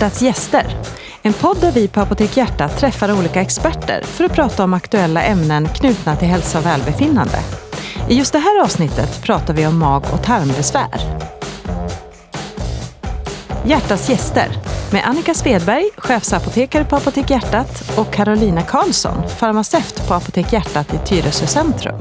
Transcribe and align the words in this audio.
Hjärtats 0.00 0.22
gäster. 0.22 0.76
En 1.22 1.32
podd 1.32 1.60
där 1.60 1.72
vi 1.72 1.88
på 1.88 2.00
Apotek 2.00 2.36
Hjärta 2.36 2.68
träffar 2.68 3.18
olika 3.18 3.40
experter 3.40 4.02
för 4.02 4.24
att 4.24 4.32
prata 4.32 4.64
om 4.64 4.74
aktuella 4.74 5.22
ämnen 5.22 5.68
knutna 5.68 6.16
till 6.16 6.28
hälsa 6.28 6.58
och 6.58 6.66
välbefinnande. 6.66 7.38
I 8.08 8.14
just 8.14 8.32
det 8.32 8.38
här 8.38 8.62
avsnittet 8.62 9.22
pratar 9.22 9.54
vi 9.54 9.66
om 9.66 9.78
mag 9.78 10.04
och 10.12 10.22
tarmbesvär. 10.22 11.00
Hjärtats 13.64 14.10
gäster 14.10 14.48
med 14.92 15.08
Annika 15.08 15.34
Svedberg, 15.34 15.90
chefsapotekare 15.96 16.84
på 16.84 16.96
Apotek 16.96 17.30
Hjärtat 17.30 17.98
och 17.98 18.12
Carolina 18.12 18.62
Karlsson, 18.62 19.28
farmaceut 19.28 20.08
på 20.08 20.14
Apotek 20.14 20.52
Hjärtat 20.52 20.94
i 20.94 20.98
Tyresö 21.06 21.46
centrum. 21.46 22.00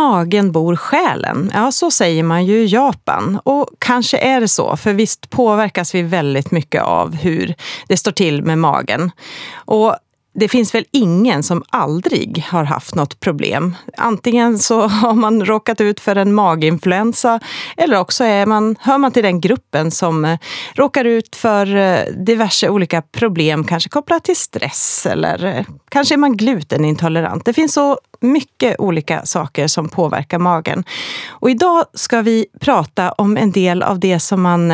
Magen 0.00 0.52
bor 0.52 0.76
själen. 0.76 1.50
Ja, 1.54 1.72
så 1.72 1.90
säger 1.90 2.22
man 2.22 2.46
ju 2.46 2.62
i 2.62 2.66
Japan. 2.66 3.40
Och 3.44 3.68
kanske 3.78 4.18
är 4.18 4.40
det 4.40 4.48
så, 4.48 4.76
för 4.76 4.92
visst 4.92 5.30
påverkas 5.30 5.94
vi 5.94 6.02
väldigt 6.02 6.50
mycket 6.50 6.82
av 6.82 7.14
hur 7.14 7.54
det 7.88 7.96
står 7.96 8.12
till 8.12 8.42
med 8.42 8.58
magen. 8.58 9.10
Och 9.54 9.96
det 10.32 10.48
finns 10.48 10.74
väl 10.74 10.84
ingen 10.90 11.42
som 11.42 11.62
aldrig 11.68 12.44
har 12.48 12.64
haft 12.64 12.94
något 12.94 13.20
problem. 13.20 13.76
Antingen 13.96 14.58
så 14.58 14.86
har 14.86 15.14
man 15.14 15.44
råkat 15.44 15.80
ut 15.80 16.00
för 16.00 16.16
en 16.16 16.34
maginfluensa 16.34 17.40
eller 17.76 17.98
också 17.98 18.24
är 18.24 18.46
man, 18.46 18.76
hör 18.80 18.98
man 18.98 19.12
till 19.12 19.22
den 19.22 19.40
gruppen 19.40 19.90
som 19.90 20.24
eh, 20.24 20.38
råkar 20.74 21.04
ut 21.04 21.36
för 21.36 21.76
eh, 21.76 22.04
diverse 22.16 22.68
olika 22.68 23.02
problem, 23.02 23.64
kanske 23.64 23.88
kopplat 23.90 24.24
till 24.24 24.36
stress 24.36 25.06
eller 25.06 25.44
eh, 25.44 25.64
kanske 25.88 26.14
är 26.14 26.18
man 26.18 26.36
glutenintolerant. 26.36 27.44
Det 27.44 27.52
finns 27.52 27.72
så 27.72 27.98
mycket 28.20 28.80
olika 28.80 29.26
saker 29.26 29.66
som 29.66 29.88
påverkar 29.88 30.38
magen. 30.38 30.84
Och 31.28 31.50
idag 31.50 31.84
ska 31.94 32.22
vi 32.22 32.46
prata 32.60 33.12
om 33.12 33.36
en 33.36 33.52
del 33.52 33.82
av 33.82 34.00
det 34.00 34.20
som 34.20 34.42
man 34.42 34.72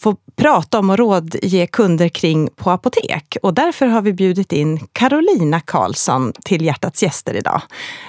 få 0.00 0.16
prata 0.36 0.78
om 0.78 0.90
och 0.90 0.98
rådge 0.98 1.66
kunder 1.66 2.08
kring 2.08 2.48
på 2.56 2.70
apotek. 2.70 3.36
Och 3.42 3.54
därför 3.54 3.86
har 3.86 4.02
vi 4.02 4.12
bjudit 4.12 4.52
in 4.52 4.86
Carolina 4.92 5.60
Karlsson 5.60 6.32
till 6.44 6.64
Hjärtats 6.64 7.02
gäster 7.02 7.34
idag. 7.34 7.62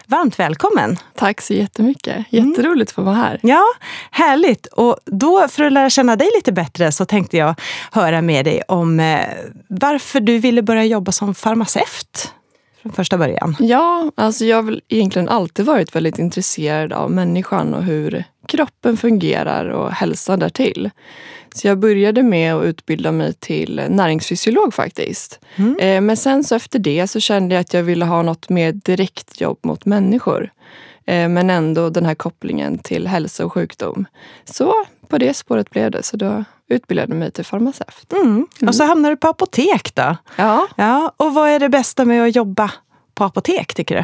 Varmt 0.08 0.40
välkommen! 0.40 0.98
Tack 1.16 1.42
så 1.42 1.54
jättemycket! 1.54 2.26
Jätteroligt 2.30 2.92
att 2.92 2.95
få 2.95 3.02
vara 3.02 3.16
här. 3.16 3.40
Ja, 3.44 3.64
härligt! 4.12 4.66
Och 4.66 4.98
då 5.06 5.48
för 5.48 5.64
att 5.64 5.73
lära 5.73 5.90
känna 5.90 6.16
dig 6.16 6.30
lite 6.36 6.52
bättre 6.52 6.92
så 6.92 7.06
tänkte 7.06 7.38
jag 7.38 7.56
höra 7.92 8.22
med 8.22 8.45
dig 8.45 8.62
om 8.67 9.00
eh, 9.00 9.20
varför 9.67 10.20
du 10.20 10.38
ville 10.38 10.62
börja 10.62 10.84
jobba 10.84 11.12
som 11.12 11.36
farmaceut 11.36 12.34
från 12.82 12.92
första 12.92 13.17
början. 13.17 13.56
Ja, 13.60 14.12
alltså 14.16 14.45
jag 14.45 14.58
har 14.58 14.64
väl 14.64 14.82
egentligen 14.90 15.30
alltid 15.30 15.66
varit 15.66 15.95
väldigt 15.95 16.20
intresserad 16.20 16.94
av 16.94 17.12
människan 17.12 17.73
och 17.73 17.84
hur 17.84 18.23
kroppen 18.50 18.97
fungerar 18.97 19.66
och 19.66 19.92
hälsan 19.92 20.39
därtill. 20.39 20.89
Så 21.55 21.67
jag 21.67 21.80
började 21.80 22.23
med 22.23 22.55
att 22.55 22.64
utbilda 22.64 23.11
mig 23.11 23.33
till 23.33 23.81
näringsfysiolog 23.89 24.73
faktiskt. 24.73 25.39
Mm. 25.55 25.80
Eh, 25.80 26.02
men 26.02 26.17
sen 26.17 26.44
så 26.44 26.55
efter 26.55 26.80
det 26.80 27.08
så 27.08 27.20
kände 27.20 27.55
jag 27.55 27.61
att 27.61 27.73
jag 27.73 27.83
ville 27.83 28.05
ha 28.05 28.22
något 28.22 28.50
mer 28.50 28.72
direkt 28.72 29.42
jobb 29.42 29.59
mot 29.64 29.86
människor. 29.86 30.52
Eh, 31.05 31.30
men 31.30 31.50
ändå 31.50 31.89
den 31.89 32.05
här 32.05 32.16
kopplingen 32.16 32.77
till 32.77 33.08
hälsa 33.08 33.45
och 33.45 33.53
sjukdom. 33.53 34.05
Så 34.45 34.73
på 35.08 35.17
det 35.17 35.33
spåret 35.33 35.70
blev 35.70 35.92
det. 35.92 36.03
Så 36.03 36.17
då 36.17 36.44
utbildade 36.70 37.16
mig 37.16 37.31
till 37.31 37.45
farmaceut. 37.45 38.14
Mm. 38.14 38.27
Mm. 38.27 38.47
Och 38.67 38.75
så 38.75 38.83
hamnade 38.83 39.16
du 39.16 39.17
på 39.17 39.27
apotek 39.27 39.95
då. 39.95 40.16
Ja. 40.36 40.67
ja. 40.75 41.14
Och 41.17 41.33
vad 41.33 41.50
är 41.50 41.59
det 41.59 41.70
bästa 41.70 42.05
med 42.05 42.23
att 42.23 42.36
jobba 42.36 42.72
på 43.16 43.23
apotek 43.23 43.73
tycker 43.73 43.95
du? 43.95 44.03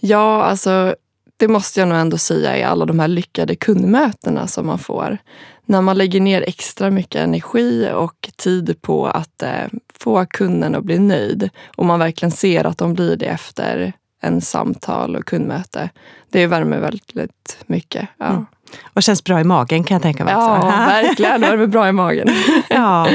Ja, 0.00 0.42
alltså 0.42 0.94
det 1.40 1.48
måste 1.48 1.80
jag 1.80 1.88
nog 1.88 1.98
ändå 1.98 2.18
säga 2.18 2.56
är 2.56 2.64
alla 2.64 2.86
de 2.86 2.98
här 2.98 3.08
lyckade 3.08 3.56
kundmötena 3.56 4.46
som 4.46 4.66
man 4.66 4.78
får. 4.78 5.18
När 5.66 5.80
man 5.80 5.98
lägger 5.98 6.20
ner 6.20 6.42
extra 6.42 6.90
mycket 6.90 7.20
energi 7.20 7.90
och 7.94 8.30
tid 8.36 8.82
på 8.82 9.06
att 9.06 9.42
eh, 9.42 9.66
få 9.98 10.26
kunden 10.26 10.74
att 10.74 10.84
bli 10.84 10.98
nöjd 10.98 11.50
och 11.76 11.86
man 11.86 11.98
verkligen 11.98 12.30
ser 12.30 12.64
att 12.64 12.78
de 12.78 12.94
blir 12.94 13.16
det 13.16 13.26
efter 13.26 13.92
en 14.20 14.40
samtal 14.40 15.16
och 15.16 15.24
kundmöte. 15.24 15.90
Det 16.30 16.46
värmer 16.46 16.78
väldigt 16.78 17.58
mycket. 17.66 18.08
Ja. 18.18 18.26
Mm. 18.26 18.46
Och 18.94 19.02
känns 19.02 19.24
bra 19.24 19.40
i 19.40 19.44
magen 19.44 19.84
kan 19.84 19.94
jag 19.94 20.02
tänka 20.02 20.24
mig. 20.24 20.34
Ja, 20.34 20.60
verkligen. 20.86 21.40
Det 21.40 21.46
värmer 21.46 21.66
bra 21.66 21.88
i 21.88 21.92
magen. 21.92 22.28
ja. 22.68 23.08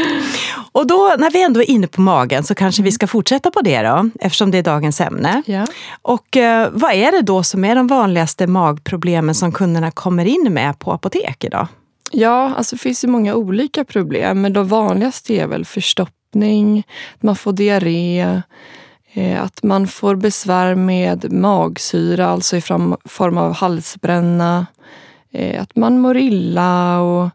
Och 0.72 0.88
då, 0.88 1.16
när 1.18 1.32
vi 1.32 1.44
ändå 1.44 1.60
är 1.62 1.70
inne 1.70 1.88
på 1.88 2.02
magen 2.02 2.44
så 2.44 2.56
kanske 2.56 2.84
vi 2.84 2.92
ska 2.92 3.08
fortsätta 3.08 3.52
på 3.52 3.62
det 3.62 3.82
då, 3.82 4.10
eftersom 4.20 4.52
det 4.52 4.58
är 4.58 4.64
dagens 4.64 5.02
ämne. 5.02 5.44
Ja. 5.46 5.66
Och 6.02 6.38
eh, 6.38 6.70
vad 6.72 6.92
är 6.92 7.12
det 7.12 7.22
då 7.22 7.44
som 7.44 7.66
är 7.66 7.76
de 7.76 7.88
vanligaste 7.88 8.48
magproblemen 8.48 9.36
som 9.36 9.52
kunderna 9.52 9.92
kommer 9.92 10.26
in 10.26 10.54
med 10.54 10.80
på 10.80 10.92
apotek 10.92 11.44
idag? 11.44 11.68
Ja, 12.12 12.54
alltså 12.58 12.76
det 12.76 12.80
finns 12.80 13.04
ju 13.04 13.08
många 13.08 13.36
olika 13.36 13.86
problem, 13.86 14.42
men 14.42 14.54
de 14.54 14.68
vanligaste 14.68 15.34
är 15.34 15.48
väl 15.48 15.66
förstoppning, 15.66 16.84
att 17.16 17.24
man 17.24 17.36
får 17.36 17.54
diarré, 17.54 18.42
eh, 19.14 19.44
att 19.44 19.64
man 19.64 19.88
får 19.88 20.16
besvär 20.16 20.76
med 20.76 21.34
magsyra, 21.34 22.28
alltså 22.28 22.58
i 22.58 22.62
form 22.62 23.38
av 23.38 23.54
halsbränna, 23.54 24.66
att 25.60 25.76
man 25.76 26.00
mår 26.00 26.18
illa 26.18 27.00
och 27.00 27.30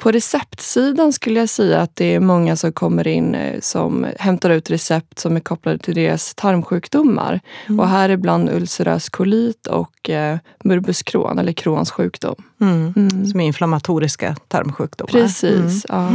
på 0.00 0.12
receptsidan 0.12 1.12
skulle 1.12 1.40
jag 1.40 1.48
säga 1.48 1.80
att 1.80 1.96
det 1.96 2.14
är 2.14 2.20
många 2.20 2.56
som 2.56 2.72
kommer 2.72 3.08
in 3.08 3.34
eh, 3.34 3.60
som 3.60 4.06
hämtar 4.18 4.50
ut 4.50 4.70
recept 4.70 5.18
som 5.18 5.36
är 5.36 5.40
kopplade 5.40 5.78
till 5.78 5.94
deras 5.94 6.34
tarmsjukdomar. 6.34 7.40
Mm. 7.66 7.80
Och 7.80 7.88
här 7.88 8.08
är 8.08 8.12
ibland 8.12 8.50
ulcerös 8.50 9.08
kolit 9.08 9.66
och 9.66 10.10
eh, 10.10 10.38
morbus 10.64 11.02
Crohn, 11.02 11.38
eller 11.38 11.52
Crohns 11.52 11.90
sjukdom. 11.90 12.34
Mm. 12.60 12.94
Mm. 12.96 13.26
Som 13.26 13.40
är 13.40 13.44
inflammatoriska 13.44 14.36
tarmsjukdomar. 14.48 15.10
Precis. 15.10 15.86
Mm. 15.88 15.88
Ja. 15.88 16.10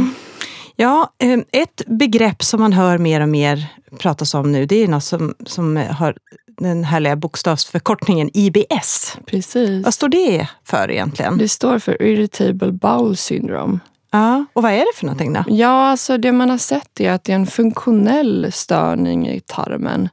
Ja, 0.76 1.12
eh, 1.18 1.38
ett 1.52 1.82
begrepp 1.86 2.42
som 2.42 2.60
man 2.60 2.72
hör 2.72 2.98
mer 2.98 3.20
och 3.20 3.28
mer 3.28 3.66
pratas 3.98 4.34
om 4.34 4.52
nu, 4.52 4.66
det 4.66 4.82
är 4.82 4.88
något 4.88 5.04
som, 5.04 5.34
som 5.46 5.76
har 5.76 6.16
den 6.46 6.84
härliga 6.84 7.16
bokstavsförkortningen 7.16 8.30
IBS. 8.34 9.16
Precis. 9.26 9.84
Vad 9.84 9.94
står 9.94 10.08
det 10.08 10.48
för 10.64 10.90
egentligen? 10.90 11.38
Det 11.38 11.48
står 11.48 11.78
för 11.78 12.02
Irritable 12.02 12.72
Bowel 12.72 13.16
Syndrome. 13.16 13.78
Ja, 14.10 14.44
och 14.52 14.62
vad 14.62 14.72
är 14.72 14.78
det 14.78 14.96
för 14.98 15.06
någonting 15.06 15.32
då? 15.32 15.44
Ja, 15.48 15.88
alltså 15.88 16.18
det 16.18 16.32
man 16.32 16.50
har 16.50 16.58
sett 16.58 17.00
är 17.00 17.10
att 17.10 17.24
det 17.24 17.32
är 17.32 17.36
en 17.36 17.46
funktionell 17.46 18.52
störning 18.52 19.28
i 19.28 19.40
tarmen. 19.40 20.08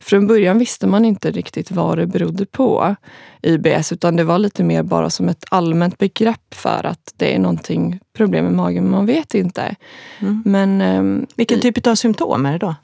Från 0.00 0.26
början 0.26 0.58
visste 0.58 0.86
man 0.86 1.04
inte 1.04 1.30
riktigt 1.30 1.70
vad 1.70 1.98
det 1.98 2.06
berodde 2.06 2.46
på, 2.46 2.96
IBS, 3.42 3.92
utan 3.92 4.16
det 4.16 4.24
var 4.24 4.38
lite 4.38 4.64
mer 4.64 4.82
bara 4.82 5.10
som 5.10 5.28
ett 5.28 5.44
allmänt 5.48 5.98
begrepp 5.98 6.54
för 6.54 6.86
att 6.86 7.14
det 7.16 7.34
är 7.34 7.38
någonting 7.38 8.00
problem 8.16 8.44
med 8.44 8.54
magen, 8.54 8.84
men 8.84 8.92
man 8.92 9.06
vet 9.06 9.34
inte. 9.34 9.74
Mm. 10.20 10.42
Men, 10.44 10.80
um, 10.80 11.26
Vilken 11.36 11.60
typ 11.60 11.86
av 11.86 11.94
symptom 11.94 12.46
är 12.46 12.52
det 12.52 12.58
då? 12.58 12.74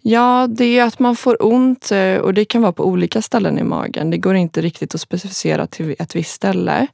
Ja, 0.00 0.46
det 0.50 0.78
är 0.78 0.84
att 0.84 0.98
man 0.98 1.16
får 1.16 1.44
ont 1.44 1.92
eh, 1.92 2.16
och 2.16 2.34
det 2.34 2.44
kan 2.44 2.62
vara 2.62 2.72
på 2.72 2.84
olika 2.84 3.22
ställen 3.22 3.58
i 3.58 3.62
magen. 3.62 4.10
Det 4.10 4.18
går 4.18 4.34
inte 4.34 4.60
riktigt 4.60 4.94
att 4.94 5.00
specificera 5.00 5.66
till 5.66 5.96
ett 5.98 6.16
visst 6.16 6.32
ställe. 6.32 6.86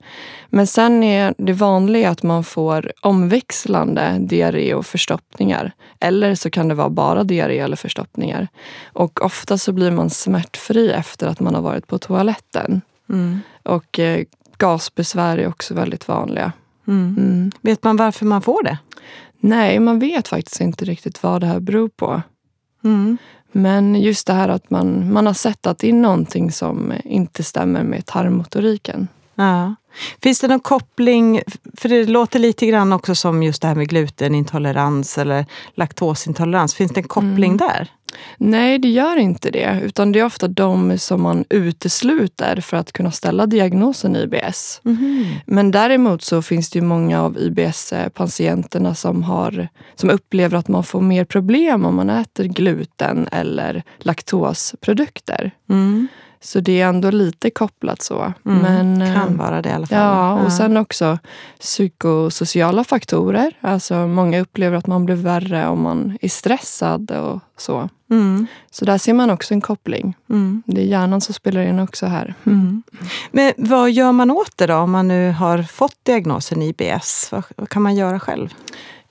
Men 0.49 0.67
sen 0.67 1.03
är 1.03 1.35
det 1.39 1.53
vanliga 1.53 2.11
att 2.11 2.23
man 2.23 2.45
får 2.45 2.93
omväxlande 3.01 4.17
diarré 4.21 4.75
och 4.75 4.87
förstoppningar. 4.87 5.73
Eller 6.01 6.35
så 6.35 6.51
kan 6.51 6.69
det 6.69 6.75
vara 6.75 6.91
bara 6.91 7.25
diarré 7.25 7.59
eller 7.59 7.77
förstoppningar. 7.77 8.49
Och 8.85 9.25
ofta 9.25 9.59
så 9.59 9.73
blir 9.73 9.91
man 9.91 10.11
smärtfri 10.11 10.91
efter 10.91 11.27
att 11.27 11.41
man 11.41 11.55
har 11.55 11.63
varit 11.63 11.87
på 11.87 11.99
toaletten. 11.99 12.83
Mm. 13.13 13.41
Och 13.63 13.99
eh, 13.99 14.25
gasbesvär 14.59 15.39
är 15.39 15.49
också 15.49 15.75
väldigt 15.75 16.09
vanliga. 16.09 16.53
Mm. 16.87 17.17
Mm. 17.19 17.53
Vet 17.61 17.85
man 17.85 17.97
varför 17.97 18.27
man 18.27 18.43
får 18.43 18.63
det? 18.65 18.79
Nej, 19.41 19.81
man 19.81 19.99
vet 19.99 20.29
faktiskt 20.29 20.61
inte 20.61 20.85
riktigt 20.85 21.23
vad 21.23 21.41
det 21.41 21.47
här 21.47 21.61
beror 21.61 21.89
på. 21.89 22.23
Mm. 22.85 23.19
Men 23.53 23.95
just 23.95 24.27
det 24.27 24.33
här 24.33 24.49
att 24.49 24.71
man, 24.71 25.13
man 25.13 25.27
har 25.27 25.35
sett 25.35 25.67
att 25.67 25.79
det 25.79 25.89
är 25.89 25.93
någonting 25.93 26.53
som 26.53 26.93
inte 27.05 27.43
stämmer 27.43 27.83
med 27.83 28.07
tarmmotoriken. 28.07 29.09
Ja. 29.35 29.75
Finns 30.23 30.41
det 30.41 30.49
någon 30.49 30.61
koppling, 30.61 31.41
för 31.77 31.89
det 31.89 32.05
låter 32.05 32.39
lite 32.39 32.67
grann 32.67 32.93
också 32.93 33.15
som 33.15 33.43
just 33.43 33.63
det 33.63 33.69
här 33.69 33.75
med 33.75 33.89
glutenintolerans 33.89 35.19
eller 35.19 35.47
laktosintolerans. 35.75 36.75
Finns 36.75 36.93
det 36.93 37.01
en 37.01 37.09
koppling 37.09 37.53
mm. 37.53 37.57
där? 37.57 37.91
Nej, 38.39 38.79
det 38.79 38.89
gör 38.89 39.17
inte 39.17 39.51
det. 39.51 39.81
Utan 39.83 40.13
det 40.13 40.21
är 40.21 40.25
ofta 40.25 40.49
de 40.49 40.99
som 40.99 41.23
man 41.23 41.45
utesluter 41.51 42.61
för 42.61 42.77
att 42.77 42.93
kunna 42.93 43.11
ställa 43.11 43.47
diagnosen 43.47 44.17
IBS. 44.17 44.81
Mm. 44.85 45.25
Men 45.47 45.71
däremot 45.71 46.23
så 46.23 46.43
finns 46.43 46.71
det 46.71 46.79
ju 46.79 46.85
många 46.85 47.23
av 47.23 47.39
IBS-patienterna 47.39 48.95
som, 48.95 49.23
har, 49.23 49.69
som 49.95 50.11
upplever 50.11 50.59
att 50.59 50.69
man 50.69 50.85
får 50.85 51.01
mer 51.01 51.25
problem 51.25 51.85
om 51.85 51.95
man 51.95 52.11
äter 52.11 52.45
gluten 52.45 53.29
eller 53.33 53.83
laktosprodukter. 53.99 55.51
Mm. 55.71 56.09
Så 56.45 56.61
det 56.61 56.81
är 56.81 56.89
ändå 56.89 57.11
lite 57.11 57.51
kopplat 57.51 58.03
så. 58.03 58.33
Mm, 58.47 58.59
Men, 58.99 59.15
kan 59.15 59.29
eh, 59.29 59.35
vara 59.35 59.63
det 59.63 59.69
i 59.69 59.73
alla 59.73 59.87
fall. 59.87 59.99
Ja, 59.99 60.33
och 60.45 60.53
sen 60.53 60.77
också 60.77 61.19
psykosociala 61.61 62.85
faktorer. 62.85 63.53
Alltså 63.61 63.95
många 64.07 64.41
upplever 64.41 64.77
att 64.77 64.87
man 64.87 65.05
blir 65.05 65.15
värre 65.17 65.69
om 65.69 65.81
man 65.83 66.19
är 66.21 66.29
stressad 66.29 67.11
och 67.11 67.41
så. 67.57 67.89
Mm, 68.11 68.47
Så 68.71 68.85
där 68.85 68.99
ser 68.99 69.13
man 69.15 69.31
också 69.31 69.55
en 69.55 69.61
koppling. 69.61 70.15
mm, 70.31 70.63
Det 70.67 70.81
är 70.81 70.85
hjärnan 70.87 71.21
som 71.21 71.35
spelar 71.35 71.63
in 71.63 71.81
också 71.81 72.07
här. 72.07 72.35
mm. 72.47 72.83
Men 73.31 73.53
vad 73.57 73.91
gör 73.91 74.13
man 74.13 74.31
åt 74.31 74.57
det 74.57 74.67
då 74.67 74.77
om 74.77 74.91
man 74.91 75.09
nu 75.09 75.31
har 75.31 75.63
fått 75.63 75.97
diagnosen 76.03 76.63
IBS? 76.63 77.29
Vad, 77.33 77.45
vad 77.57 77.69
kan 77.69 77.83
man 77.83 77.95
göra 77.95 78.21
själv? 78.21 78.55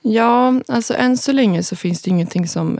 Ja, 0.02 0.54
alltså 0.68 0.94
än 0.94 1.16
så 1.16 1.32
länge 1.32 1.62
så 1.62 1.76
finns 1.76 2.02
det 2.02 2.10
ingenting 2.10 2.48
som, 2.48 2.78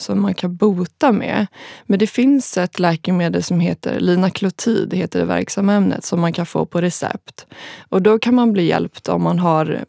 som 0.00 0.22
man 0.22 0.34
kan 0.34 0.56
bota 0.56 1.12
med. 1.12 1.46
Men 1.86 1.98
det 1.98 2.06
finns 2.06 2.58
ett 2.58 2.78
läkemedel 2.78 3.42
som 3.42 3.60
heter 3.60 4.00
linaklotid, 4.00 4.94
heter 4.94 5.18
det 5.18 5.24
verksamma 5.24 5.74
ämnet, 5.74 6.04
som 6.04 6.20
man 6.20 6.32
kan 6.32 6.46
få 6.46 6.66
på 6.66 6.80
recept. 6.80 7.46
Och 7.88 8.02
då 8.02 8.18
kan 8.18 8.34
man 8.34 8.52
bli 8.52 8.66
hjälpt 8.66 9.08
om 9.08 9.22
man 9.22 9.38
har 9.38 9.84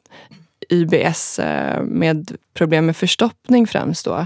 IBS 0.70 1.40
eh, 1.40 1.84
med 1.84 2.32
problem 2.54 2.86
med 2.86 2.96
förstoppning 2.96 3.68
främst 3.68 4.06
då. 4.06 4.26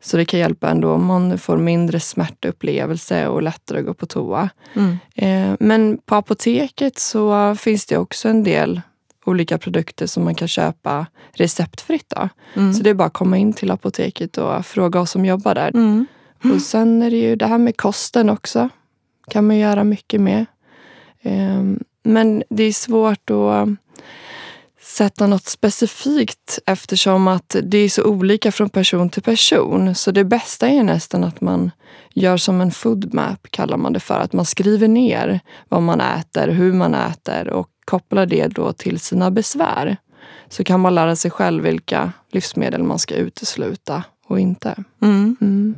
Så 0.00 0.16
det 0.16 0.24
kan 0.24 0.40
hjälpa 0.40 0.68
ändå 0.68 0.92
om 0.92 1.06
man 1.06 1.38
får 1.38 1.56
mindre 1.56 2.00
smärtupplevelse 2.00 3.28
och 3.28 3.42
lättare 3.42 3.78
att 3.78 3.86
gå 3.86 3.94
på 3.94 4.06
toa. 4.06 4.48
Mm. 4.74 4.98
Eh, 5.14 5.56
Men 5.60 5.98
på 5.98 6.14
apoteket 6.14 6.98
så 6.98 7.54
finns 7.54 7.86
det 7.86 7.98
också 7.98 8.28
en 8.28 8.44
del 8.44 8.80
olika 9.24 9.58
produkter 9.58 10.06
som 10.06 10.24
man 10.24 10.34
kan 10.34 10.48
köpa 10.48 11.06
receptfritt. 11.32 12.12
Mm. 12.54 12.74
Så 12.74 12.82
det 12.82 12.90
är 12.90 12.94
bara 12.94 13.06
att 13.06 13.12
komma 13.12 13.36
in 13.38 13.52
till 13.52 13.70
apoteket 13.70 14.38
och 14.38 14.66
fråga 14.66 15.00
oss 15.00 15.10
som 15.10 15.24
jobbar 15.24 15.54
där. 15.54 15.68
Mm. 15.74 16.06
Och 16.54 16.60
sen 16.60 17.02
är 17.02 17.10
det 17.10 17.16
ju 17.16 17.36
det 17.36 17.46
här 17.46 17.58
med 17.58 17.76
kosten 17.76 18.30
också. 18.30 18.68
kan 19.30 19.46
man 19.46 19.56
göra 19.58 19.84
mycket 19.84 20.20
med. 20.20 20.46
Ehm, 21.22 21.80
Men 22.02 22.42
det 22.50 22.64
är 22.64 22.72
svårt 22.72 23.30
att 23.30 23.68
sätta 24.84 25.26
något 25.26 25.46
specifikt 25.46 26.58
eftersom 26.66 27.28
att 27.28 27.56
det 27.62 27.78
är 27.78 27.88
så 27.88 28.04
olika 28.04 28.52
från 28.52 28.70
person 28.70 29.10
till 29.10 29.22
person. 29.22 29.94
Så 29.94 30.10
det 30.10 30.24
bästa 30.24 30.68
är 30.68 30.82
nästan 30.82 31.24
att 31.24 31.40
man 31.40 31.70
gör 32.14 32.36
som 32.36 32.60
en 32.60 32.70
food 32.70 33.14
map, 33.14 33.46
kallar 33.50 33.76
man 33.76 33.92
det 33.92 34.00
för. 34.00 34.20
Att 34.20 34.32
man 34.32 34.44
skriver 34.44 34.88
ner 34.88 35.40
vad 35.68 35.82
man 35.82 36.00
äter, 36.00 36.48
hur 36.48 36.72
man 36.72 36.94
äter 36.94 37.48
och 37.48 37.68
kopplar 37.84 38.26
det 38.26 38.46
då 38.46 38.72
till 38.72 39.00
sina 39.00 39.30
besvär. 39.30 39.96
Så 40.48 40.64
kan 40.64 40.80
man 40.80 40.94
lära 40.94 41.16
sig 41.16 41.30
själv 41.30 41.62
vilka 41.62 42.12
livsmedel 42.30 42.82
man 42.82 42.98
ska 42.98 43.14
utesluta 43.14 44.02
och 44.26 44.40
inte. 44.40 44.84
Mm. 45.02 45.36
Mm. 45.40 45.74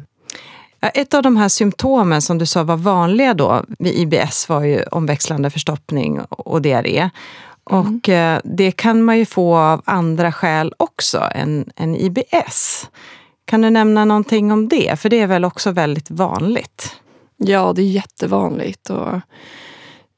Ett 0.94 1.14
av 1.14 1.22
de 1.22 1.36
här 1.36 1.48
symptomen 1.48 2.22
som 2.22 2.38
du 2.38 2.46
sa 2.46 2.62
var 2.62 2.76
vanliga 2.76 3.34
då 3.34 3.64
vid 3.78 3.94
IBS 3.94 4.48
var 4.48 4.62
ju 4.62 4.82
omväxlande 4.82 5.50
förstoppning 5.50 6.20
och 6.20 6.62
diarré. 6.62 7.10
Och 7.70 8.08
eh, 8.08 8.40
det 8.44 8.72
kan 8.72 9.02
man 9.02 9.18
ju 9.18 9.26
få 9.26 9.56
av 9.56 9.82
andra 9.84 10.32
skäl 10.32 10.74
också 10.76 11.28
än, 11.34 11.70
än 11.76 11.96
IBS. 11.96 12.90
Kan 13.44 13.60
du 13.60 13.70
nämna 13.70 14.04
någonting 14.04 14.52
om 14.52 14.68
det? 14.68 15.00
För 15.00 15.08
det 15.08 15.20
är 15.20 15.26
väl 15.26 15.44
också 15.44 15.70
väldigt 15.70 16.10
vanligt? 16.10 16.96
Ja, 17.36 17.72
det 17.76 17.82
är 17.82 17.86
jättevanligt. 17.86 18.90
Och 18.90 19.20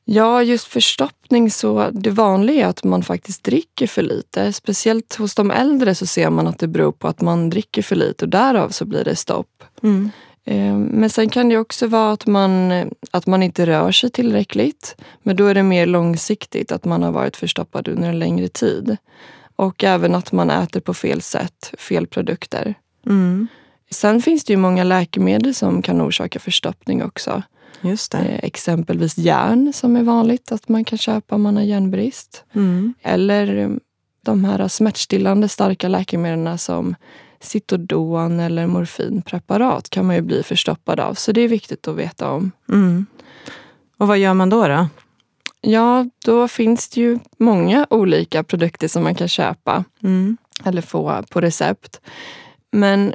ja, 0.05 0.43
just 0.43 0.67
förstoppning 0.67 1.50
så 1.50 1.91
det 1.93 2.11
vanliga 2.11 2.67
är 2.67 2.71
att 2.71 2.85
man 2.85 3.03
faktiskt 3.03 3.45
dricker 3.45 3.87
för 3.87 4.03
lite. 4.03 4.53
Speciellt 4.53 5.15
hos 5.15 5.35
de 5.35 5.51
äldre 5.51 5.94
så 5.94 6.06
ser 6.06 6.31
man 6.31 6.47
att 6.47 6.59
det 6.59 6.69
beror 6.69 6.93
på 6.93 7.09
att 7.09 7.21
man 7.21 7.51
dricker 7.51 7.83
för 7.83 7.97
lite 7.97 8.25
och 8.25 8.29
därav 8.29 8.69
så 8.69 8.85
blir 8.85 9.05
det 9.05 9.17
stopp. 9.17 9.65
Mm. 9.83 10.11
Eh, 10.49 10.75
Men 10.77 11.11
sen 11.11 11.29
kan 11.29 11.49
det 11.49 11.59
också 11.59 11.87
vara 11.87 12.12
att 12.12 12.27
man, 12.27 12.73
att 13.11 13.27
man 13.27 13.43
inte 13.43 13.67
rör 13.67 13.93
sig 13.93 14.11
tillräckligt. 14.11 14.97
Men 15.23 15.37
då 15.37 15.47
är 15.47 15.55
det 15.55 15.62
mer 15.62 15.87
långsiktigt, 15.87 16.73
att 16.73 16.85
man 16.85 17.03
har 17.03 17.12
varit 17.12 17.37
förstoppad 17.37 17.89
under 17.89 18.09
en 18.09 18.19
längre 18.19 18.49
tid. 18.49 18.97
Och 19.56 19.85
även 19.85 20.15
att 20.15 20.33
man 20.33 20.50
äter 20.50 20.81
på 20.81 20.95
fel 20.95 21.23
sätt, 21.23 21.75
fel 21.79 22.06
produkter. 22.06 22.75
Mm. 23.06 23.49
Sen 23.91 24.23
finns 24.23 24.45
det 24.45 24.53
ju 24.53 24.56
många 24.56 24.85
läkemedel 24.85 25.55
som 25.55 25.83
kan 25.83 26.03
orsaka 26.03 26.39
förstoppning 26.39 27.05
också. 27.05 27.43
Just 27.81 28.12
det. 28.12 28.19
Eh, 28.19 28.39
exempelvis 28.43 29.19
järn 29.19 29.73
som 29.73 29.97
är 29.97 30.03
vanligt 30.03 30.53
att 30.53 30.69
man 30.69 30.85
kan 30.85 30.99
köpa 30.99 31.35
om 31.35 31.43
man 31.43 31.56
har 31.56 31.62
järnbrist. 31.62 32.44
Mm. 32.53 32.94
Eller 33.03 33.79
de 34.25 34.44
här 34.44 34.69
smärtstillande 34.69 35.49
starka 35.49 35.89
läkemedlen 35.89 36.59
som 36.59 36.94
Citodon 37.40 38.40
eller 38.40 38.67
morfinpreparat 38.67 39.90
kan 39.90 40.06
man 40.06 40.17
ju 40.17 40.23
bli 40.23 40.43
förstoppad 40.43 41.00
av. 41.00 41.14
Så 41.14 41.32
det 41.32 41.40
är 41.40 41.49
viktigt 41.49 41.88
att 41.88 41.96
veta 41.96 42.31
om. 42.31 42.50
Mm. 42.69 43.06
Och 43.99 44.08
vad 44.08 44.19
gör 44.19 44.35
man 44.35 44.50
då? 44.50 44.69
då? 44.69 44.88
Ja, 45.61 46.06
då 46.25 46.49
finns 46.49 46.88
det 46.88 47.00
ju 47.00 47.19
många 47.38 47.87
olika 47.90 48.43
produkter 48.43 48.88
som 48.88 49.02
man 49.02 49.14
kan 49.14 49.29
köpa 49.29 49.85
Mm. 50.02 50.37
eller 50.64 50.82
få 50.82 51.23
på 51.31 51.40
recept. 51.40 52.00
Men 52.73 53.14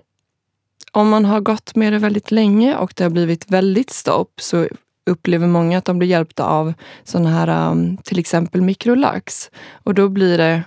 om 0.92 1.10
man 1.10 1.26
har 1.26 1.40
gått 1.40 1.76
med 1.76 1.94
det 1.94 2.00
väldigt 2.00 2.32
länge 2.32 2.76
och 2.78 2.94
det 2.96 3.04
har 3.04 3.12
blivit 3.12 3.52
väldigt 3.52 3.90
stopp 3.90 4.42
så 4.42 4.68
upplever 5.06 5.48
många 5.48 5.78
att 5.78 5.86
de 5.86 5.98
blir 6.00 6.08
hjälpta 6.08 6.46
av 6.46 6.74
sådana 7.04 7.30
här 7.30 7.72
um, 7.72 7.98
till 7.98 8.20
exempel 8.20 8.62
mikrolax. 8.62 9.52
Och 9.72 9.94
då 9.94 10.10
blir 10.10 10.38
det 10.38 10.64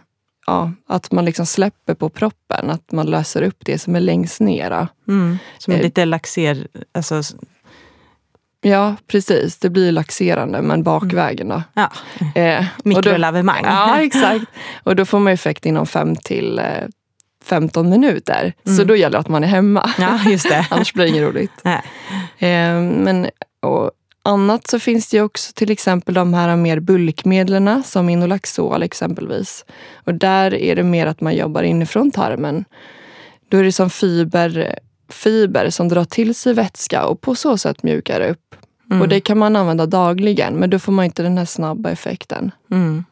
ja, 0.47 0.73
att 0.89 1.13
man 1.13 1.25
liksom 1.25 1.47
släpper 1.47 1.95
på 1.95 2.09
proppen, 2.09 2.71
att 2.71 2.93
man 2.93 3.07
löser 3.07 3.43
upp 3.43 3.57
det 3.59 3.79
som 3.79 3.97
är 3.97 4.01
längst 4.01 4.41
ner. 4.41 4.89
Mm. 5.09 5.39
Som 5.59 5.73
är 5.75 5.79
Eh. 5.79 5.83
lite 5.83 6.05
laxer... 6.05 6.67
Alltså, 6.95 7.23
Ja, 8.61 8.97
precis. 9.07 9.59
Det 9.59 9.71
blir 9.71 9.93
laxerande, 9.93 10.63
men 10.63 10.83
bakvägen 10.83 11.49
då. 11.49 11.63
ja, 11.75 11.91
Eh, 12.35 12.65
mikrolavemang. 12.85 13.63
Ja, 13.65 14.01
exakt. 14.01 14.45
Och 14.83 14.97
då 14.97 15.05
får 15.05 15.19
man 15.19 15.33
effekt 15.33 15.67
inom 15.67 15.87
5 15.87 16.17
till 16.17 16.59
eh, 16.59 16.65
15 17.45 17.91
minuter. 17.91 18.53
Så 18.65 18.71
Mm. 18.71 18.87
då 18.87 18.97
gäller 18.97 19.13
det 19.13 19.19
att 19.19 19.29
man 19.29 19.45
är 19.45 19.49
hemma. 19.49 19.91
ja, 19.99 20.19
just 20.31 20.49
det. 20.49 20.67
Annars 20.71 20.93
blir 20.93 21.05
det 21.05 21.11
inget 21.11 21.23
roligt. 21.23 21.53
Eh, 21.65 22.81
men 22.81 23.27
och 23.63 23.91
annat 24.27 24.67
så 24.67 24.79
finns 24.79 25.09
det 25.09 25.17
ju 25.17 25.23
också 25.23 25.53
till 25.53 25.71
exempel 25.71 26.15
de 26.15 26.35
här 26.35 26.57
mer 26.57 26.81
bulkmedlen 26.81 27.83
som 27.83 28.09
Inolaxol 28.09 28.83
exempelvis. 28.83 29.65
Och 30.05 30.15
där 30.15 30.55
är 30.55 30.77
det 30.77 30.83
mer 30.83 31.07
att 31.07 31.21
man 31.21 31.37
jobbar 31.37 31.63
inifrån 31.63 32.11
tarmen. 32.11 32.65
Då 33.49 33.59
är 33.59 33.65
det 33.65 33.73
som 33.73 33.91
fiber, 33.91 34.79
fiber 35.09 35.71
som 35.71 35.89
drar 35.89 36.05
till 36.05 36.35
sig 36.35 36.55
vätska 36.55 37.07
och 37.07 37.21
på 37.21 37.35
så 37.35 37.59
sätt 37.59 37.83
mjukar 37.83 38.21
upp. 38.21 38.55
Mm. 38.91 39.03
Och 39.03 39.09
det 39.09 39.21
kan 39.21 39.39
man 39.39 39.57
använda 39.57 39.87
dagligen 39.87 40.55
men 40.55 40.71
då 40.71 40.79
får 40.79 40.93
man 40.93 41.05
inte 41.05 41.23
den 41.23 41.39
här 41.39 41.45
snabba 41.45 41.91
effekten. 41.91 42.51
Mm. 42.71 43.05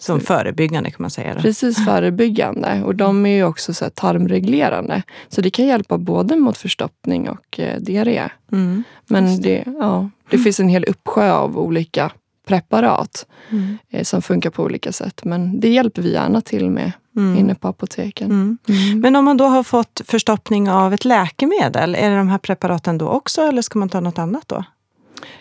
Som 0.00 0.20
förebyggande 0.20 0.90
kan 0.90 0.96
man 1.02 1.10
säga. 1.10 1.34
Då. 1.34 1.40
Precis 1.40 1.84
förebyggande 1.84 2.82
och 2.84 2.94
de 2.94 3.26
är 3.26 3.30
ju 3.30 3.44
också 3.44 3.74
så 3.74 3.90
tarmreglerande. 3.90 5.02
Så 5.28 5.40
det 5.40 5.50
kan 5.50 5.66
hjälpa 5.66 5.98
både 5.98 6.36
mot 6.36 6.58
förstoppning 6.58 7.28
och 7.28 7.60
eh, 7.60 7.80
diarré. 7.80 8.28
Mm. 8.52 8.84
Men 9.06 9.40
det, 9.40 9.64
ja, 9.80 10.10
det 10.30 10.38
finns 10.38 10.60
en 10.60 10.68
hel 10.68 10.84
uppsjö 10.84 11.32
av 11.32 11.58
olika 11.58 12.10
preparat 12.48 13.26
Mm. 13.50 13.78
eh, 13.90 14.02
som 14.04 14.22
funkar 14.22 14.50
på 14.50 14.62
olika 14.62 14.92
sätt. 14.92 15.24
Men 15.24 15.60
det 15.60 15.68
hjälper 15.68 16.02
vi 16.02 16.12
gärna 16.12 16.40
till 16.40 16.70
med 16.70 16.92
Mm. 17.16 17.38
inne 17.38 17.54
på 17.54 17.68
apoteken. 17.68 18.30
Mm. 18.30 18.58
Mm. 18.68 19.00
Men 19.00 19.16
om 19.16 19.24
man 19.24 19.36
då 19.36 19.44
har 19.44 19.62
fått 19.62 20.00
förstoppning 20.04 20.70
av 20.70 20.94
ett 20.94 21.04
läkemedel, 21.04 21.94
är 21.94 22.10
det 22.10 22.16
de 22.16 22.28
här 22.28 22.38
preparaten 22.38 22.98
då 22.98 23.08
också 23.08 23.42
eller 23.42 23.62
ska 23.62 23.78
man 23.78 23.88
ta 23.88 24.00
något 24.00 24.18
annat 24.18 24.42
då? 24.46 24.64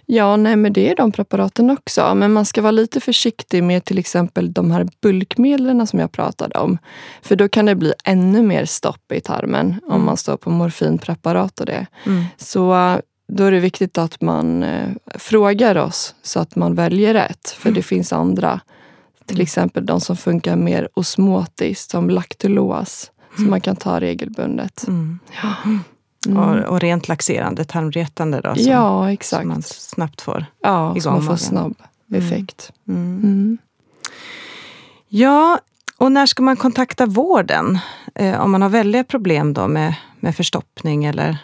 Ja, 0.06 0.36
nej, 0.36 0.56
men 0.56 0.74
det 0.74 0.90
är 0.90 0.96
de 0.96 1.12
preparaten 1.12 1.70
också. 1.70 2.16
Men 2.16 2.34
man 2.34 2.46
ska 2.46 2.62
vara 2.62 2.72
lite 2.72 3.00
försiktig 3.00 3.64
med 3.64 3.86
till 3.86 3.98
exempel 3.98 4.54
de 4.54 4.72
här 4.72 4.88
bulkmedlen 5.02 5.88
som 5.88 6.00
jag 6.00 6.12
pratade 6.12 6.60
om. 6.60 6.78
För 7.22 7.36
då 7.36 7.50
kan 7.50 7.66
det 7.66 7.76
bli 7.76 7.94
ännu 8.04 8.42
mer 8.44 8.66
stopp 8.66 9.12
i 9.12 9.22
tarmen 9.22 9.80
om 9.88 10.06
man 10.06 10.18
står 10.18 10.38
på 10.38 10.50
morfinpreparat 10.50 11.60
och 11.60 11.66
det. 11.66 11.86
Mm. 12.06 12.24
Så 12.38 12.74
eh, 12.74 12.98
då 13.28 13.44
är 13.44 13.52
det 13.52 13.60
viktigt 13.60 13.98
att 13.98 14.22
man 14.22 14.64
eh, 14.64 14.90
frågar 15.16 15.78
oss 15.78 16.16
så 16.22 16.40
att 16.40 16.56
man 16.56 16.76
väljer 16.76 17.14
rätt. 17.14 17.50
För 17.50 17.72
det 17.72 17.84
finns 17.84 18.14
andra, 18.14 18.60
till 19.26 19.42
exempel 19.42 19.86
de 19.86 20.02
som 20.02 20.18
funkar 20.18 20.56
mer 20.56 20.90
osmotiskt 20.94 21.92
som 21.92 22.10
laktulos 22.10 23.12
som 23.36 23.50
man 23.50 23.62
kan 23.62 23.76
ta 23.76 24.00
regelbundet. 24.00 24.88
Mm. 24.88 25.20
Mm. 26.28 26.38
Och, 26.38 26.56
och 26.70 26.80
rent 26.80 27.08
laxerande, 27.08 27.64
tarmretande 27.66 28.42
då? 28.42 28.56
Som, 28.56 28.72
Ja, 28.72 29.12
exakt. 29.12 29.42
som 29.42 29.50
man 29.50 29.62
snabbt 29.62 30.22
får. 30.22 30.46
ja, 30.64 30.98
igång 30.98 31.14
man 31.14 31.22
får 31.22 31.26
magen. 31.28 31.38
snabb 31.38 31.76
Mm. 32.12 32.24
effekt. 32.28 32.72
Mm. 32.88 33.02
Mm. 33.24 33.58
Ja, 35.08 35.60
och 35.98 36.12
när 36.12 36.26
ska 36.26 36.44
man 36.44 36.58
kontakta 36.58 37.06
vården? 37.06 37.80
Eh, 38.16 38.42
om 38.42 38.52
man 38.52 38.62
har 38.62 38.70
väldiga 38.70 39.04
problem 39.04 39.54
då 39.54 39.68
med, 39.68 39.96
med 40.20 40.36
förstoppning 40.36 41.06
eller, 41.06 41.38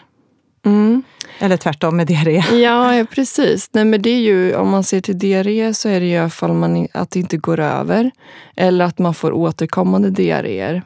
Mm. 0.64 1.02
eller 1.38 1.56
tvärtom 1.56 1.96
med 1.96 2.06
diarré. 2.06 2.44
Ja, 2.62 2.94
ja, 2.96 3.04
precis. 3.04 3.68
Nej, 3.72 3.84
men 3.84 4.02
det 4.02 4.10
är 4.10 4.20
ju, 4.20 4.54
om 4.56 4.70
man 4.70 4.84
ser 4.84 5.00
till 5.00 5.18
diarré 5.18 5.74
så 5.74 5.88
är 5.88 6.00
det 6.00 6.06
ju 6.06 6.26
ifall 6.26 6.52
man, 6.52 6.76
i- 6.76 6.88
att 6.94 7.10
det 7.10 7.20
inte 7.20 7.36
går 7.36 7.60
över 7.60 8.10
eller 8.56 8.84
att 8.84 8.98
man 8.98 9.14
får 9.14 9.32
återkommande 9.32 10.10
diarréer. 10.10 10.82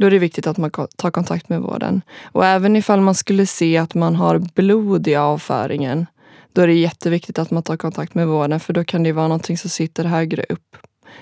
Då 0.00 0.06
är 0.06 0.10
det 0.10 0.18
viktigt 0.18 0.46
att 0.46 0.56
man 0.56 0.70
tar 0.96 1.10
kontakt 1.10 1.48
med 1.48 1.60
vården. 1.60 2.02
Och 2.22 2.46
även 2.46 2.76
ifall 2.76 3.00
man 3.00 3.14
skulle 3.14 3.46
se 3.46 3.76
att 3.76 3.94
man 3.94 4.16
har 4.16 4.38
blod 4.38 5.08
i 5.08 5.14
avföringen 5.14 6.06
då 6.52 6.62
är 6.62 6.66
det 6.66 6.74
jätteviktigt 6.74 7.38
att 7.38 7.50
man 7.50 7.62
tar 7.62 7.76
kontakt 7.76 8.14
med 8.14 8.28
vården 8.28 8.60
för 8.60 8.72
då 8.72 8.84
kan 8.84 9.02
det 9.02 9.12
vara 9.12 9.28
någonting 9.28 9.58
som 9.58 9.70
sitter 9.70 10.04
högre 10.04 10.44
upp 10.48 10.76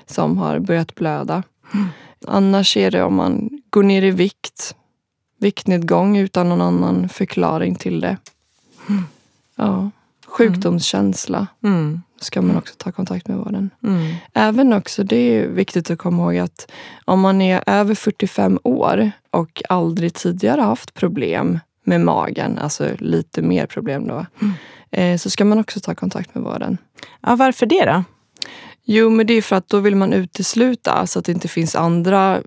som 0.07 0.39
har 0.39 0.59
börjat 0.59 0.95
blöda. 0.95 1.43
Mm. 1.75 1.87
Annars 2.27 2.77
är 2.77 2.91
det 2.91 3.03
om 3.03 3.15
man 3.15 3.51
går 3.71 3.83
ner 3.83 4.03
i 4.03 4.11
vikt, 4.11 4.75
viktnedgång 5.39 6.17
utan 6.17 6.49
någon 6.49 6.61
annan 6.61 7.09
förklaring 7.09 7.75
till 7.75 8.01
det. 8.01 8.17
Mm. 8.89 9.05
Ja. 9.57 9.91
Sjukdomskänsla. 10.27 11.47
Mm. 11.65 12.03
Ska 12.21 12.43
man 12.43 12.57
också 12.57 12.75
ta 12.77 12.93
kontakt 12.93 13.29
med 13.29 13.37
vården. 13.37 13.71
Mm. 13.85 14.15
Även 14.35 14.73
också, 14.73 15.05
det 15.05 15.17
är 15.17 15.49
viktigt 15.49 15.91
att 15.91 15.99
komma 15.99 16.23
ihåg 16.23 16.45
att 16.45 16.71
om 17.05 17.21
man 17.21 17.41
är 17.41 17.63
över 17.67 17.95
45 17.95 18.59
år 18.63 19.11
och 19.31 19.63
aldrig 19.69 20.15
tidigare 20.15 20.61
haft 20.61 20.95
problem 20.95 21.59
med 21.85 22.01
magen, 22.01 22.59
alltså 22.59 22.91
lite 22.99 23.43
mer 23.43 23.67
problem 23.67 24.07
då, 24.09 24.27
mm. 24.41 24.55
eh, 24.91 25.19
så 25.19 25.31
ska 25.31 25.45
man 25.45 25.59
också 25.59 25.81
ta 25.81 25.95
kontakt 25.95 26.35
med 26.35 26.45
vården. 26.45 26.79
Ja, 27.21 27.37
varför 27.37 27.67
det 27.67 27.85
då? 27.85 28.05
Jo, 28.85 29.11
men 29.11 29.27
det 29.27 29.35
är 29.35 29.43
för 29.43 29.57
att 29.57 29.69
då 29.69 29.81
vill 29.81 29.97
man 29.97 30.13
utesluta 30.13 31.07
så 31.07 31.19
att 31.19 31.25
det 31.25 31.33
inte 31.33 31.49
finns 31.49 31.77
andra 31.77 32.43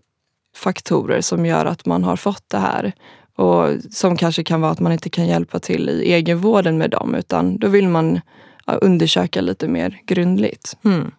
faktorer 0.56 1.22
som 1.22 1.46
gör 1.46 1.66
att 1.66 1.86
man 1.86 2.04
har 2.04 2.16
fått 2.16 2.50
det 2.50 2.58
här. 2.58 2.94
Och 3.36 3.70
som 3.92 4.18
kanske 4.18 4.44
kan 4.44 4.62
vara 4.62 4.72
att 4.72 4.80
man 4.80 4.92
inte 4.92 5.10
kan 5.10 5.28
hjälpa 5.28 5.60
till 5.60 5.90
i 5.90 6.14
egenvården 6.14 6.78
med 6.78 6.90
dem 6.90 7.16
utan 7.16 7.58
då 7.58 7.68
vill 7.68 7.88
man 7.88 8.22
undersöka 8.66 9.42
lite 9.42 9.68
mer 9.68 10.00
grundligt. 10.06 10.78
Mm. 10.86 11.12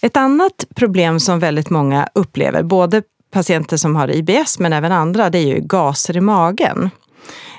Ett 0.00 0.16
annat 0.16 0.64
problem 0.74 1.20
som 1.20 1.38
väldigt 1.38 1.70
många 1.70 2.08
upplever, 2.14 2.62
både 2.62 3.02
patienter 3.30 3.76
som 3.76 3.96
har 3.96 4.10
IBS 4.10 4.58
men 4.58 4.72
även 4.72 4.92
andra, 4.92 5.30
det 5.30 5.38
är 5.38 5.46
ju 5.46 5.60
gaser 5.60 6.16
i 6.16 6.20
magen. 6.20 6.90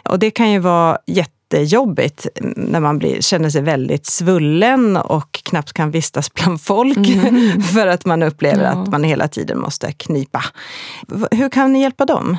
Och 0.10 0.20
det 0.20 0.32
kan 0.32 0.52
ju 0.52 0.60
vara 0.60 0.98
jättejobbigt 1.06 2.28
när 2.56 2.80
man 2.80 2.98
blir, 2.98 3.22
känner 3.22 3.50
sig 3.50 3.62
väldigt 3.62 4.06
svullen 4.06 4.98
och 4.98 5.32
knappt 5.32 5.74
kan 5.74 5.92
vistas 5.92 6.34
bland 6.34 6.62
folk 6.62 6.98
mm. 6.98 7.62
för 7.74 7.88
att 7.88 8.06
man 8.06 8.24
upplever 8.24 8.64
ja. 8.64 8.70
att 8.70 8.88
man 8.88 9.04
hela 9.04 9.28
tiden 9.28 9.60
måste 9.60 9.92
knipa. 9.92 10.44
Hur 11.32 11.50
kan 11.50 11.74
ni 11.74 11.82
hjälpa 11.82 12.06
dem, 12.06 12.38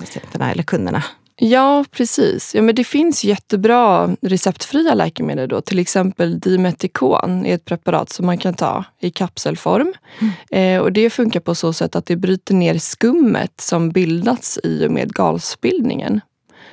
patienterna 0.00 0.52
eller 0.52 0.62
kunderna? 0.62 1.04
Ja, 1.40 1.84
precis. 1.90 2.54
Ja, 2.54 2.62
men 2.62 2.74
det 2.74 2.84
finns 2.84 3.24
jättebra 3.24 4.10
receptfria 4.20 4.94
läkemedel. 4.94 5.48
Då. 5.48 5.60
Till 5.60 5.78
exempel 5.78 6.40
Dimeticon 6.40 7.46
är 7.46 7.54
ett 7.54 7.64
preparat 7.64 8.10
som 8.10 8.26
man 8.26 8.38
kan 8.38 8.54
ta 8.54 8.84
i 9.00 9.10
kapselform. 9.10 9.94
Mm. 10.18 10.32
Eh, 10.50 10.82
och 10.82 10.92
Det 10.92 11.10
funkar 11.10 11.40
på 11.40 11.54
så 11.54 11.72
sätt 11.72 11.96
att 11.96 12.06
det 12.06 12.16
bryter 12.16 12.54
ner 12.54 12.78
skummet 12.78 13.60
som 13.60 13.90
bildats 13.90 14.58
i 14.62 14.86
och 14.86 14.90
med 14.90 15.14
galsbildningen. 15.14 16.20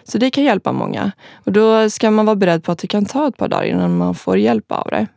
Så 0.03 0.17
det 0.17 0.29
kan 0.29 0.43
hjälpa 0.43 0.72
många. 0.72 1.12
Och 1.34 1.51
Då 1.51 1.89
ska 1.89 2.12
man 2.12 2.25
vara 2.25 2.36
beredd 2.36 2.63
på 2.63 2.72
att 2.72 2.79
det 2.79 2.88
kan 2.88 3.05
ta 3.05 3.27
ett 3.27 3.38
par 3.38 3.48
dagar 3.48 3.63
innan 3.65 3.98
man 3.98 4.15
får 4.15 4.38
hjälp 4.38 4.72
av 4.72 4.88
det. 4.91 5.07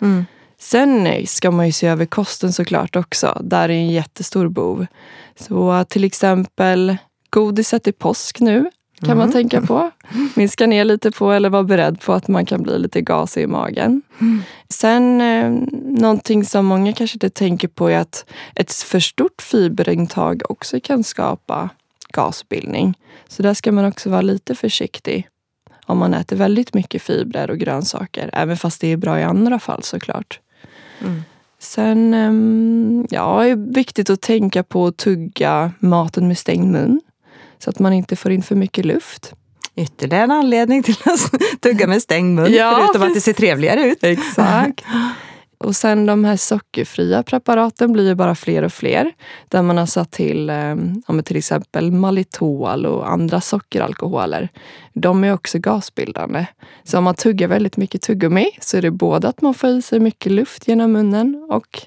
Mm. 0.00 0.24
Sen 0.58 1.26
ska 1.26 1.50
man 1.50 1.66
ju 1.66 1.72
se 1.72 1.86
över 1.86 2.06
kosten 2.06 2.52
såklart 2.52 2.96
också. 2.96 3.40
Där 3.44 3.68
är 3.68 3.74
en 3.74 3.90
jättestor 3.90 4.48
bov. 4.48 4.86
Så 5.36 5.84
till 5.88 6.04
exempel 6.04 6.96
godiset 7.30 7.86
i 7.86 7.92
påsk 7.92 8.40
nu 8.40 8.70
kan 9.00 9.10
mm. 9.10 9.18
man 9.18 9.32
tänka 9.32 9.60
på. 9.60 9.90
Minska 10.34 10.66
ner 10.66 10.84
lite 10.84 11.10
på 11.10 11.32
eller 11.32 11.48
vara 11.50 11.64
beredd 11.64 12.00
på 12.00 12.12
att 12.12 12.28
man 12.28 12.46
kan 12.46 12.62
bli 12.62 12.78
lite 12.78 13.00
gasig 13.00 13.42
i 13.42 13.46
magen. 13.46 14.02
Mm. 14.20 14.42
Sen 14.68 15.20
eh, 15.20 15.50
någonting 16.00 16.44
som 16.44 16.66
många 16.66 16.92
kanske 16.92 17.16
inte 17.16 17.30
tänker 17.30 17.68
på 17.68 17.90
är 17.90 17.98
att 17.98 18.24
ett 18.54 18.72
för 18.72 19.00
stort 19.00 19.42
fiberintag 19.42 20.42
också 20.48 20.80
kan 20.80 21.04
skapa 21.04 21.68
gasbildning. 22.12 22.94
Så 23.28 23.42
där 23.42 23.54
ska 23.54 23.72
man 23.72 23.84
också 23.84 24.10
vara 24.10 24.22
lite 24.22 24.54
försiktig 24.54 25.28
om 25.86 25.98
man 25.98 26.14
äter 26.14 26.36
väldigt 26.36 26.74
mycket 26.74 27.02
fibrer 27.02 27.50
och 27.50 27.58
grönsaker. 27.58 28.30
Även 28.32 28.56
fast 28.56 28.80
det 28.80 28.92
är 28.92 28.96
bra 28.96 29.20
i 29.20 29.22
andra 29.22 29.58
fall 29.58 29.82
såklart. 29.82 30.40
Mm. 31.00 31.22
Sen 31.58 32.14
ehm, 32.14 33.06
ja, 33.10 33.42
det 33.42 33.50
är 33.50 33.74
viktigt 33.74 34.10
att 34.10 34.20
tänka 34.20 34.62
på 34.62 34.86
att 34.86 34.96
tugga 34.96 35.72
maten 35.78 36.28
med 36.28 36.38
stängd 36.38 36.72
mun 36.72 37.00
så 37.58 37.70
att 37.70 37.78
man 37.78 37.92
inte 37.92 38.16
får 38.16 38.32
in 38.32 38.42
för 38.42 38.54
mycket 38.54 38.84
luft. 38.84 39.32
Ytterligare 39.76 40.24
en 40.24 40.30
anledning 40.30 40.82
till 40.82 40.96
att 41.04 41.32
tugga 41.60 41.86
med 41.86 42.02
stängd 42.02 42.34
mun, 42.34 42.52
ja, 42.52 42.76
förutom 42.78 43.08
att 43.08 43.14
det 43.14 43.20
ser 43.20 43.32
trevligare 43.32 43.80
ut. 43.80 44.04
Exakt. 44.04 44.84
Och 45.58 45.76
sen 45.76 46.06
de 46.06 46.24
här 46.24 46.36
sockerfria 46.36 47.22
preparaten 47.22 47.92
blir 47.92 48.08
ju 48.08 48.14
bara 48.14 48.34
fler 48.34 48.62
och 48.62 48.72
fler. 48.72 49.12
Där 49.48 49.62
man 49.62 49.78
har 49.78 49.86
satt 49.86 50.10
till 50.10 50.50
eh, 50.50 50.76
till 51.24 51.36
exempel 51.36 51.92
malitol 51.92 52.86
och 52.86 53.10
andra 53.10 53.40
sockeralkoholer. 53.40 54.48
De 54.92 55.24
är 55.24 55.34
också 55.34 55.58
gasbildande. 55.58 56.46
Så 56.84 56.98
om 56.98 57.04
man 57.04 57.14
tuggar 57.14 57.48
väldigt 57.48 57.76
mycket 57.76 58.02
tuggummi 58.02 58.50
så 58.60 58.76
är 58.76 58.82
det 58.82 58.90
både 58.90 59.28
att 59.28 59.42
man 59.42 59.54
får 59.54 59.70
i 59.70 59.82
sig 59.82 60.00
mycket 60.00 60.32
luft 60.32 60.68
genom 60.68 60.92
munnen 60.92 61.46
och 61.50 61.82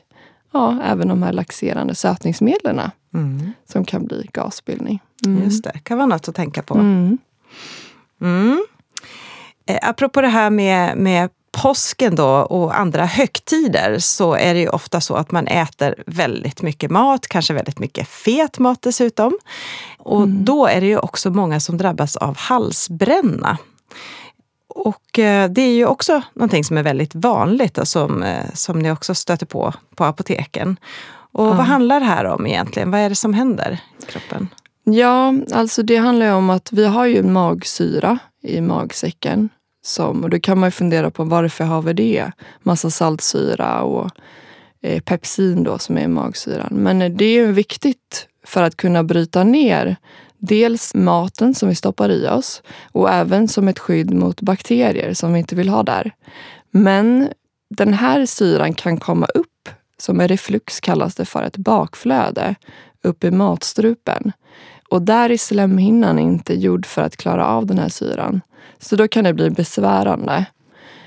ja, 0.54 0.78
även 0.84 1.08
de 1.08 1.24
här 1.24 1.34
laxerande 1.34 1.96
sötningsmedlen 1.96 2.82
mm. 3.14 3.54
som 3.66 3.86
kan 3.86 4.06
bli 4.06 4.30
gasbildning. 4.34 5.00
Mm. 5.26 5.44
Just 5.44 5.64
det, 5.64 5.80
kan 5.84 5.98
vara 5.98 6.08
något 6.08 6.28
att 6.28 6.36
tänka 6.36 6.62
på. 6.62 6.74
Mm. 6.74 7.18
Mm. 8.22 8.66
Eh, 9.66 9.80
apropå 9.82 10.22
det 10.22 10.28
här 10.28 10.50
med, 10.50 10.98
med 10.98 11.30
påsken 11.52 12.16
då 12.16 12.30
och 12.30 12.80
andra 12.80 13.06
högtider 13.06 14.00
så 14.00 14.34
är 14.34 14.54
det 14.54 14.60
ju 14.60 14.70
ofta 14.70 15.02
så 15.02 15.16
att 15.16 15.32
man 15.32 15.48
äter 15.48 15.96
väldigt 16.08 16.62
mycket 16.62 16.92
mat, 16.92 17.28
kanske 17.28 17.54
väldigt 17.54 17.80
mycket 17.80 18.08
fet 18.08 18.60
mat 18.60 18.82
dessutom. 18.82 19.40
Och 19.98 20.24
mm. 20.24 20.46
då 20.46 20.68
är 20.68 20.82
det 20.82 20.88
ju 20.88 20.98
också 20.98 21.30
många 21.30 21.60
som 21.60 21.78
drabbas 21.78 22.16
av 22.18 22.38
halsbränna. 22.38 23.58
Och 24.68 25.20
eh, 25.20 25.50
det 25.50 25.62
är 25.62 25.74
ju 25.74 25.86
också 25.86 26.22
någonting 26.34 26.64
som 26.64 26.78
är 26.78 26.84
väldigt 26.84 27.16
vanligt 27.16 27.78
och 27.78 27.88
som, 27.88 28.24
eh, 28.24 28.46
som 28.54 28.80
ni 28.80 28.92
också 28.92 29.16
stöter 29.16 29.46
på 29.46 29.74
på 29.96 30.06
apoteken. 30.06 30.78
Och 31.32 31.46
ja. 31.46 31.54
vad 31.54 31.66
handlar 31.66 32.00
det 32.00 32.06
här 32.06 32.26
om 32.26 32.48
egentligen? 32.48 32.92
Vad 32.92 33.00
är 33.00 33.10
det 33.10 33.16
som 33.16 33.34
händer 33.34 33.80
i 34.04 34.06
kroppen? 34.06 34.48
Ja, 34.84 35.34
alltså 35.54 35.84
det 35.84 35.98
handlar 35.98 36.34
om 36.34 36.50
att 36.50 36.72
vi 36.72 36.86
har 36.86 37.06
ju 37.06 37.24
magsyra 37.24 38.20
i 38.42 38.62
magsäcken. 38.62 39.50
Som, 39.82 40.24
och 40.24 40.30
då 40.30 40.40
kan 40.40 40.60
man 40.60 40.72
fundera 40.72 41.12
på 41.12 41.24
varför 41.24 41.64
har 41.64 41.82
vi 41.82 41.94
det? 41.94 42.32
Massa 42.64 42.90
saltsyra 42.90 43.82
och 43.82 44.10
eh, 44.82 45.02
pepsin 45.02 45.64
då 45.64 45.78
som 45.78 45.98
är 45.98 46.08
magsyran. 46.08 46.70
Men 46.72 47.18
det 47.18 47.26
är 47.26 47.48
viktigt 47.48 48.28
för 48.46 48.64
att 48.64 48.78
kunna 48.78 49.04
bryta 49.04 49.44
ner 49.44 49.96
dels 50.38 50.96
maten 50.96 51.56
som 51.56 51.70
vi 51.70 51.76
stoppar 51.76 52.10
i 52.12 52.28
oss 52.28 52.62
och 52.92 53.10
även 53.10 53.48
som 53.48 53.68
ett 53.68 53.80
skydd 53.80 54.14
mot 54.14 54.42
bakterier 54.42 55.14
som 55.14 55.34
vi 55.34 55.40
inte 55.40 55.56
vill 55.56 55.70
ha 55.70 55.84
där. 55.84 56.12
Men 56.72 57.30
den 57.70 57.94
här 57.94 58.26
syran 58.26 58.74
kan 58.74 58.98
komma 58.98 59.26
upp, 59.26 59.49
som 60.02 60.20
en 60.20 60.28
reflux 60.28 60.80
kallas 60.80 61.16
det 61.16 61.26
för, 61.26 61.44
ett 61.44 61.58
bakflöde 61.58 62.56
upp 63.04 63.24
i 63.24 63.32
matstrupen. 63.32 64.32
Och 64.90 65.02
där 65.02 65.30
är 65.30 65.38
slemhinnan 65.38 66.20
inte 66.20 66.54
gjord 66.54 66.86
för 66.86 67.02
att 67.02 67.18
klara 67.18 67.48
av 67.48 67.66
den 67.66 67.80
här 67.80 67.90
syran. 67.90 68.42
Så 68.80 68.96
då 68.96 69.08
kan 69.08 69.24
det 69.24 69.34
bli 69.34 69.50
besvärande. 69.50 70.46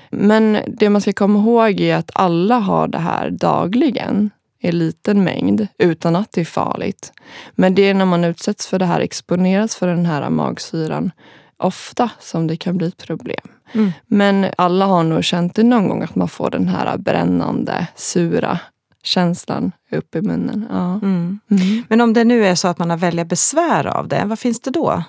Men 0.09 0.57
det 0.67 0.89
man 0.89 1.01
ska 1.01 1.13
komma 1.13 1.39
ihåg 1.39 1.79
är 1.79 1.95
att 1.95 2.11
alla 2.13 2.59
har 2.59 2.87
det 2.87 2.97
här 2.97 3.29
dagligen 3.29 4.29
i 4.59 4.71
liten 4.71 5.23
mängd 5.23 5.67
utan 5.77 6.15
att 6.15 6.31
det 6.31 6.41
är 6.41 6.45
farligt. 6.45 7.13
Men 7.51 7.75
det 7.75 7.81
är 7.81 7.93
när 7.93 8.05
man 8.05 8.23
utsätts 8.23 8.67
för 8.67 8.79
det 8.79 8.85
här, 8.85 8.99
exponeras 8.99 9.75
för 9.75 9.87
den 9.87 10.05
här 10.05 10.29
magsyran 10.29 11.11
ofta 11.57 12.09
som 12.19 12.47
det 12.47 12.57
kan 12.57 12.77
bli 12.77 12.87
ett 12.87 12.97
problem. 12.97 13.47
Mm. 13.73 13.91
Men 14.07 14.45
alla 14.57 14.85
har 14.85 15.03
nog 15.03 15.23
känt 15.23 15.55
det 15.55 15.63
någon 15.63 15.89
gång 15.89 16.01
att 16.03 16.15
man 16.15 16.27
får 16.27 16.49
den 16.49 16.67
här 16.67 16.97
brännande, 16.97 17.87
sura 17.95 18.59
känslan 19.03 19.71
upp 19.91 20.15
i 20.15 20.21
munnen. 20.21 20.67
Ja. 20.69 20.93
Mm. 20.93 21.39
Mm. 21.51 21.83
Men 21.89 22.01
om 22.01 22.13
det 22.13 22.23
nu 22.23 22.45
är 22.45 22.55
så 22.55 22.67
att 22.67 22.79
man 22.79 22.89
har 22.89 22.97
välja 22.97 23.25
besvär 23.25 23.87
av 23.87 24.07
det, 24.07 24.23
vad 24.25 24.39
finns 24.39 24.59
det 24.59 24.71
då? 24.71 25.03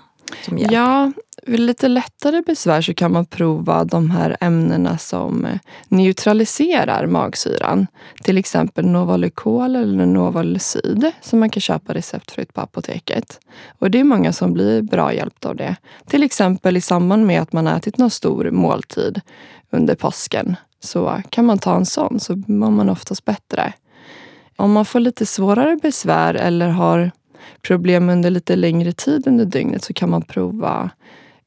Som 0.45 0.59
hjälp? 0.59 0.73
Ja, 0.73 1.13
vid 1.43 1.61
lite 1.61 1.89
lättare 1.89 2.43
besvär 2.43 2.81
så 2.81 2.95
kan 2.95 3.13
man 3.13 3.27
prova 3.27 3.85
de 3.85 4.11
här 4.11 4.37
ämnena 4.41 4.99
som 4.99 5.47
neutraliserar 5.89 7.07
magsyran. 7.07 7.87
Till 8.23 8.39
exempel 8.39 8.87
Novalucol 8.87 9.77
eller 9.77 10.07
Novalucid 10.07 11.13
som 11.21 11.41
man 11.41 11.51
kan 11.51 11.61
köpa 11.61 11.95
receptfritt 11.95 12.55
på 12.55 12.61
apoteket. 12.61 13.41
Och 13.79 13.91
det 13.91 14.01
är 14.01 14.05
många 14.05 14.33
som 14.33 14.53
blir 14.53 14.83
bra 14.83 15.15
hjälpta 15.15 15.49
av 15.49 15.57
det. 15.57 15.77
Till 16.07 16.23
exempel 16.23 16.77
i 16.77 16.81
samband 16.81 17.27
med 17.27 17.43
att 17.43 17.53
man 17.53 17.67
ätit 17.67 17.99
någon 17.99 18.11
stor 18.11 18.51
måltid 18.51 19.21
under 19.71 19.95
påsken 19.95 20.57
så 20.81 21.23
kan 21.31 21.47
man 21.47 21.59
ta 21.59 21.77
en 21.77 21.87
sån 21.87 22.21
så 22.21 22.43
mår 22.47 22.71
man 22.71 22.89
oftast 22.89 23.25
bättre. 23.25 23.73
Om 24.57 24.73
man 24.73 24.85
får 24.85 25.01
lite 25.01 25.27
svårare 25.27 25.79
besvär 25.83 26.35
eller 26.35 26.69
har 26.69 27.11
problem 27.63 28.09
under 28.09 28.31
lite 28.31 28.57
längre 28.57 28.93
tid 28.93 29.27
under 29.27 29.45
dygnet 29.45 29.85
så 29.85 29.93
kan 29.93 30.11
man 30.11 30.23
prova 30.23 30.91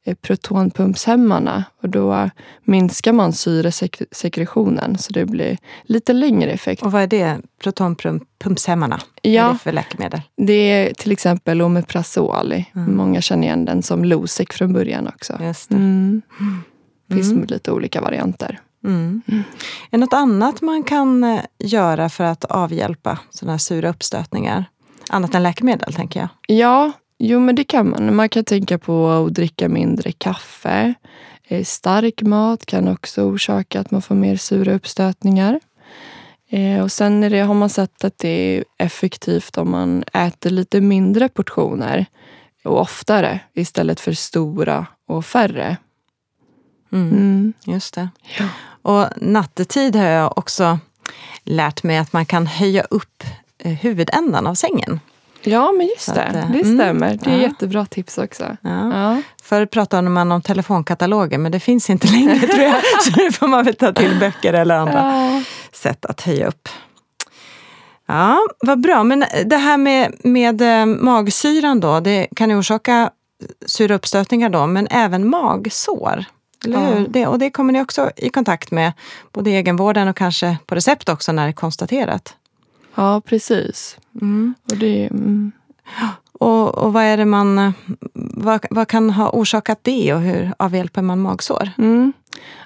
eh, 0.05 0.15
protonpumpshämmarna 0.15 1.63
och 1.81 1.89
då 1.89 2.29
minskar 2.63 3.13
man 3.13 3.33
syresekretionen 3.33 4.97
så 4.97 5.13
det 5.13 5.25
blir 5.25 5.57
lite 5.83 6.13
längre 6.13 6.51
effekt. 6.51 6.83
Och 6.83 6.91
vad 6.91 7.01
är 7.01 7.07
det, 7.07 7.41
protonpumpshämmarna? 7.63 8.99
Ja, 9.21 9.43
vad 9.43 9.49
är 9.49 9.53
det 9.53 9.59
för 9.59 9.71
läkemedel? 9.71 10.21
Det 10.37 10.53
är 10.53 10.93
till 10.93 11.11
exempel 11.11 11.61
Omeprazol. 11.61 12.53
Mm. 12.75 12.95
Många 12.97 13.21
känner 13.21 13.43
igen 13.43 13.65
den 13.65 13.83
som 13.83 14.05
Losec 14.05 14.47
från 14.51 14.73
början 14.73 15.07
också. 15.07 15.37
Just 15.41 15.71
mm. 15.71 16.21
Det 17.07 17.15
finns 17.15 17.31
mm. 17.31 17.45
lite 17.47 17.71
olika 17.71 18.01
varianter. 18.01 18.59
Mm. 18.87 19.21
Mm. 19.27 19.43
Är 19.91 19.97
något 19.97 20.13
annat 20.13 20.61
man 20.61 20.83
kan 20.83 21.23
eh, 21.23 21.41
göra 21.59 22.09
för 22.09 22.23
att 22.23 22.43
avhjälpa 22.43 23.19
sådana 23.29 23.53
här 23.53 23.57
sura 23.57 23.89
uppstötningar? 23.89 24.65
Annat 25.09 25.35
än 25.35 25.43
läkemedel, 25.43 25.93
tänker 25.93 26.19
jag. 26.19 26.29
Ja, 26.47 26.91
jo 27.17 27.39
men 27.39 27.55
det 27.55 27.63
kan 27.63 27.89
man. 27.89 28.15
Man 28.15 28.29
kan 28.29 28.43
tänka 28.43 28.77
på 28.77 29.09
att 29.09 29.33
dricka 29.33 29.69
mindre 29.69 30.11
kaffe. 30.11 30.93
Eh, 31.43 31.63
stark 31.63 32.21
mat 32.21 32.65
kan 32.65 32.87
också 32.87 33.21
orsaka 33.21 33.79
att 33.79 33.91
man 33.91 34.01
får 34.01 34.15
mer 34.15 34.35
sura 34.35 34.73
uppstötningar. 34.73 35.59
Eh, 36.49 36.81
och 36.81 36.91
sen 36.91 37.21
det, 37.21 37.39
har 37.39 37.53
man 37.53 37.69
sett 37.69 38.03
att 38.03 38.17
det 38.17 38.29
är 38.29 38.63
effektivt 38.77 39.57
om 39.57 39.71
man 39.71 40.03
äter 40.13 40.49
lite 40.49 40.81
mindre 40.81 41.29
portioner 41.29 42.05
och 42.63 42.79
oftare 42.81 43.39
istället 43.53 43.99
för 43.99 44.13
stora 44.13 44.85
och 45.07 45.25
färre. 45.25 45.77
Mm. 46.91 47.11
Mm. 47.11 47.53
Just 47.65 47.93
det. 47.93 48.09
Ja. 48.39 48.45
Och 48.87 49.07
nattetid 49.15 49.95
har 49.95 50.05
jag 50.05 50.37
också 50.37 50.79
lärt 51.43 51.83
mig 51.83 51.97
att 51.97 52.13
man 52.13 52.25
kan 52.25 52.47
höja 52.47 52.83
upp 52.83 53.23
eh, 53.57 53.71
huvudändan 53.71 54.47
av 54.47 54.55
sängen. 54.55 54.99
Ja, 55.41 55.71
men 55.71 55.87
just 55.87 56.15
det. 56.15 56.23
Att, 56.23 56.35
eh, 56.35 56.51
det 56.51 56.61
mm. 56.61 56.77
stämmer. 56.77 57.19
Det 57.23 57.29
är 57.29 57.35
ja. 57.35 57.41
jättebra 57.41 57.85
tips 57.85 58.17
också. 58.17 58.57
Ja. 58.61 58.93
Ja. 58.93 59.21
Förr 59.43 59.65
pratade 59.65 60.09
man 60.09 60.31
om 60.31 60.41
telefonkataloger, 60.41 61.37
men 61.37 61.51
det 61.51 61.59
finns 61.59 61.89
inte 61.89 62.07
längre 62.07 62.47
tror 62.47 62.63
jag. 62.63 62.81
Så 63.01 63.21
nu 63.21 63.31
får 63.31 63.47
man 63.47 63.65
väl 63.65 63.75
ta 63.75 63.93
till 63.93 64.19
böcker 64.19 64.53
eller 64.53 64.75
andra 64.75 64.93
ja. 64.93 65.43
sätt 65.71 66.05
att 66.05 66.21
höja 66.21 66.47
upp. 66.47 66.69
Ja, 68.05 68.39
vad 68.59 68.81
bra. 68.81 69.03
Men 69.03 69.25
det 69.45 69.57
här 69.57 69.77
med, 69.77 70.15
med 70.23 70.61
eh, 70.61 70.85
magsyran 70.85 71.79
då, 71.79 71.99
det 71.99 72.27
kan 72.35 72.49
ju 72.49 72.57
orsaka 72.57 73.09
sura 73.65 73.95
uppstötningar 73.95 74.49
då, 74.49 74.67
men 74.67 74.87
även 74.91 75.29
magsår. 75.29 76.25
Eller 76.65 76.95
hur? 76.95 77.07
Det, 77.07 77.27
och 77.27 77.39
det 77.39 77.49
kommer 77.49 77.73
ni 77.73 77.81
också 77.81 78.11
i 78.15 78.29
kontakt 78.29 78.71
med, 78.71 78.93
både 79.31 79.49
i 79.49 79.55
egenvården 79.55 80.07
och 80.07 80.17
kanske 80.17 80.57
på 80.65 80.75
recept 80.75 81.09
också 81.09 81.31
när 81.31 81.43
det 81.43 81.49
är 81.49 81.53
konstaterat. 81.53 82.35
Ja, 82.95 83.21
precis. 83.25 83.97
Mm. 84.21 84.55
Och, 84.71 84.77
det, 84.77 85.07
mm. 85.07 85.51
och, 86.31 86.77
och 86.77 86.93
vad 86.93 87.03
är 87.03 87.17
det 87.17 87.25
man... 87.25 87.73
Vad, 88.13 88.65
vad, 88.69 88.87
kan 88.87 89.09
ha 89.09 89.29
orsakat 89.29 89.79
det 89.81 90.13
och 90.13 90.21
hur 90.21 90.53
avhjälper 90.59 91.01
man 91.01 91.19
magsår? 91.19 91.69
Mm. 91.77 92.13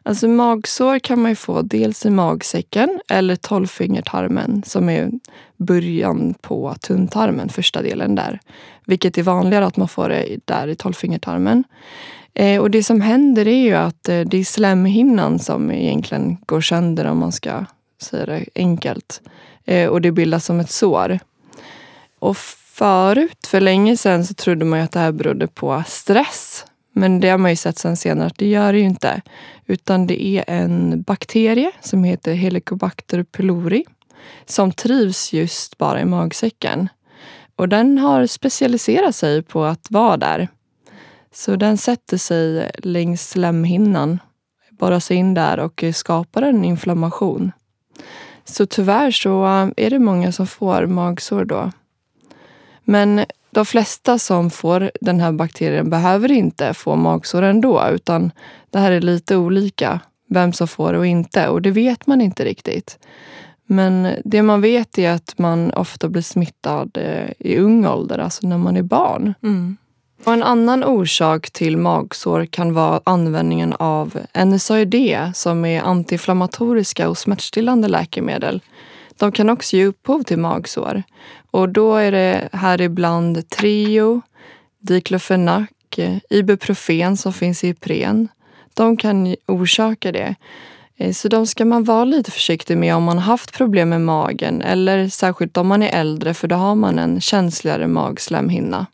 Alltså 0.03 0.27
magsår 0.27 0.99
kan 0.99 1.21
man 1.21 1.35
få 1.35 1.61
dels 1.61 2.05
i 2.05 2.09
magsäcken 2.09 2.99
eller 3.09 3.35
tolvfingertarmen 3.35 4.63
som 4.65 4.89
är 4.89 5.11
början 5.57 6.33
på 6.41 6.75
tunntarmen, 6.81 7.49
första 7.49 7.81
delen 7.81 8.15
där. 8.15 8.39
Vilket 8.85 9.17
är 9.17 9.23
vanligare 9.23 9.65
att 9.65 9.77
man 9.77 9.87
får 9.87 10.09
det 10.09 10.37
där 10.45 10.67
i 10.67 10.75
tolvfingertarmen. 10.75 11.63
Eh, 12.33 12.61
och 12.61 12.71
det 12.71 12.83
som 12.83 13.01
händer 13.01 13.47
är 13.47 13.63
ju 13.63 13.73
att 13.73 14.09
eh, 14.09 14.19
det 14.19 14.37
är 14.37 14.43
slemhinnan 14.43 15.39
som 15.39 15.71
egentligen 15.71 16.37
går 16.45 16.61
sönder 16.61 17.05
om 17.05 17.17
man 17.17 17.31
ska 17.31 17.65
säga 18.01 18.25
det 18.25 18.45
enkelt. 18.55 19.21
Eh, 19.65 19.89
och 19.89 20.01
det 20.01 20.11
bildas 20.11 20.45
som 20.45 20.59
ett 20.59 20.71
sår. 20.71 21.19
Och 22.19 22.37
förut, 22.37 23.47
för 23.47 23.61
länge 23.61 23.97
sedan, 23.97 24.25
så 24.25 24.33
trodde 24.33 24.65
man 24.65 24.79
ju 24.79 24.85
att 24.85 24.91
det 24.91 24.99
här 24.99 25.11
berodde 25.11 25.47
på 25.47 25.83
stress. 25.87 26.65
Men 26.93 27.19
det 27.19 27.29
har 27.29 27.37
man 27.37 27.51
ju 27.51 27.55
sett 27.55 27.77
sen 27.77 27.97
senare 27.97 28.27
att 28.27 28.37
det 28.37 28.47
gör 28.47 28.73
det 28.73 28.79
ju 28.79 28.85
inte. 28.85 29.21
Utan 29.65 30.07
det 30.07 30.25
är 30.25 30.43
en 30.47 31.01
bakterie 31.01 31.71
som 31.81 32.03
heter 32.03 32.33
Helicobacter 32.33 33.23
pylori 33.23 33.85
som 34.45 34.71
trivs 34.71 35.33
just 35.33 35.77
bara 35.77 36.01
i 36.01 36.05
magsäcken. 36.05 36.89
Och 37.55 37.69
den 37.69 37.97
har 37.97 38.25
specialiserat 38.25 39.15
sig 39.15 39.43
på 39.43 39.63
att 39.63 39.87
vara 39.89 40.17
där. 40.17 40.47
Så 41.33 41.55
den 41.55 41.77
sätter 41.77 42.17
sig 42.17 42.71
längs 42.77 43.29
slemhinnan, 43.29 44.19
borrar 44.69 44.99
sig 44.99 45.17
in 45.17 45.33
där 45.33 45.59
och 45.59 45.83
skapar 45.93 46.41
en 46.41 46.65
inflammation. 46.65 47.51
Så 48.45 48.65
tyvärr 48.65 49.11
så 49.11 49.45
eh, 49.45 49.69
är 49.77 49.89
det 49.89 49.99
många 49.99 50.31
som 50.31 50.47
får 50.47 50.85
magsår 50.85 51.45
då. 51.45 51.71
Men 52.83 53.25
de 53.51 53.65
flesta 53.65 54.19
som 54.19 54.49
får 54.49 54.91
den 55.01 55.19
här 55.19 55.31
bakterien 55.31 55.89
behöver 55.89 56.31
inte 56.31 56.73
få 56.73 56.95
magsår 56.95 57.41
ändå 57.41 57.89
utan 57.91 58.31
det 58.69 58.79
här 58.79 58.91
är 58.91 59.01
lite 59.01 59.35
olika 59.35 59.99
vem 60.29 60.53
som 60.53 60.67
får 60.67 60.93
det 60.93 60.99
och 60.99 61.07
inte 61.07 61.47
och 61.47 61.61
det 61.61 61.71
vet 61.71 62.07
man 62.07 62.21
inte 62.21 62.45
riktigt. 62.45 62.99
Men 63.65 64.07
det 64.25 64.41
man 64.41 64.61
vet 64.61 64.97
är 64.97 65.11
att 65.11 65.37
man 65.37 65.71
ofta 65.71 66.09
blir 66.09 66.21
smittad 66.21 66.97
eh, 66.97 67.31
i 67.39 67.57
ung 67.57 67.85
ålder, 67.85 68.17
alltså 68.17 68.47
när 68.47 68.57
man 68.57 68.77
är 68.77 68.81
barn. 68.81 69.33
Mm. 69.43 69.77
Och 70.23 70.33
en 70.33 70.43
annan 70.43 70.83
orsak 70.83 71.51
till 71.51 71.77
magsår 71.77 72.45
kan 72.45 72.73
vara 72.73 73.01
användningen 73.03 73.73
av 73.73 74.19
NSAID 74.45 75.17
som 75.33 75.65
är 75.65 75.81
antiinflammatoriska 75.81 77.09
och 77.09 77.17
smärtstillande 77.17 77.87
läkemedel. 77.87 78.61
De 79.17 79.31
kan 79.31 79.49
också 79.49 79.75
ge 79.75 79.85
upphov 79.85 80.23
till 80.23 80.39
magsår. 80.39 81.03
Och 81.51 81.69
då 81.69 81.95
är 81.95 82.11
det 82.11 82.49
här 82.51 82.81
ibland 82.81 83.49
Trio, 83.49 84.21
diklofenak, 84.79 85.99
Ibuprofen 86.29 87.17
som 87.17 87.33
finns 87.33 87.63
i 87.63 87.67
Ipren. 87.67 88.27
De 88.73 88.97
kan 88.97 89.35
orsaka 89.47 90.11
det. 90.11 90.35
Eh, 90.97 91.11
så 91.11 91.27
de 91.27 91.47
ska 91.47 91.65
man 91.65 91.83
vara 91.83 92.05
lite 92.05 92.31
försiktig 92.31 92.77
med 92.77 92.95
om 92.95 93.03
man 93.03 93.17
har 93.17 93.25
haft 93.25 93.53
problem 93.53 93.89
med 93.89 94.01
magen 94.01 94.61
eller 94.61 95.09
särskilt 95.09 95.57
om 95.57 95.67
man 95.67 95.83
är 95.83 95.99
äldre 95.99 96.33
för 96.33 96.47
då 96.47 96.55
har 96.55 96.75
man 96.75 96.99
en 96.99 97.21
känsligare 97.21 97.87
magslemhinna. 97.87 98.85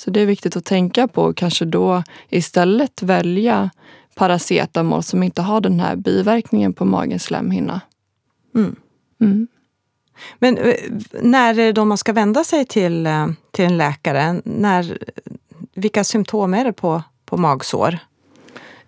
Så 0.00 0.10
det 0.10 0.20
är 0.20 0.26
viktigt 0.26 0.56
att 0.56 0.64
tänka 0.64 1.08
på 1.08 1.22
och 1.22 1.36
kanske 1.36 1.64
då 1.64 2.02
istället 2.28 3.02
välja 3.02 3.70
paracetamol 4.14 5.02
som 5.02 5.22
inte 5.22 5.42
har 5.42 5.60
den 5.60 5.80
här 5.80 5.96
biverkningen 5.96 6.72
på 6.72 6.84
magens 6.84 7.24
slemhinna. 7.24 7.80
Mm. 8.54 8.76
Mm. 9.20 9.48
Men 10.38 10.58
eh, 10.58 10.74
när 11.22 11.72
då 11.72 11.84
man 11.84 11.98
ska 11.98 12.12
vända 12.12 12.44
sig 12.44 12.64
till, 12.64 13.06
eh, 13.06 13.26
till 13.50 13.64
en 13.64 13.78
läkare? 13.78 14.40
När, 14.44 14.98
vilka 15.74 16.04
symptom 16.04 16.54
är 16.54 16.64
det 16.64 16.72
på, 16.72 17.02
på 17.24 17.36
magsår? 17.36 17.98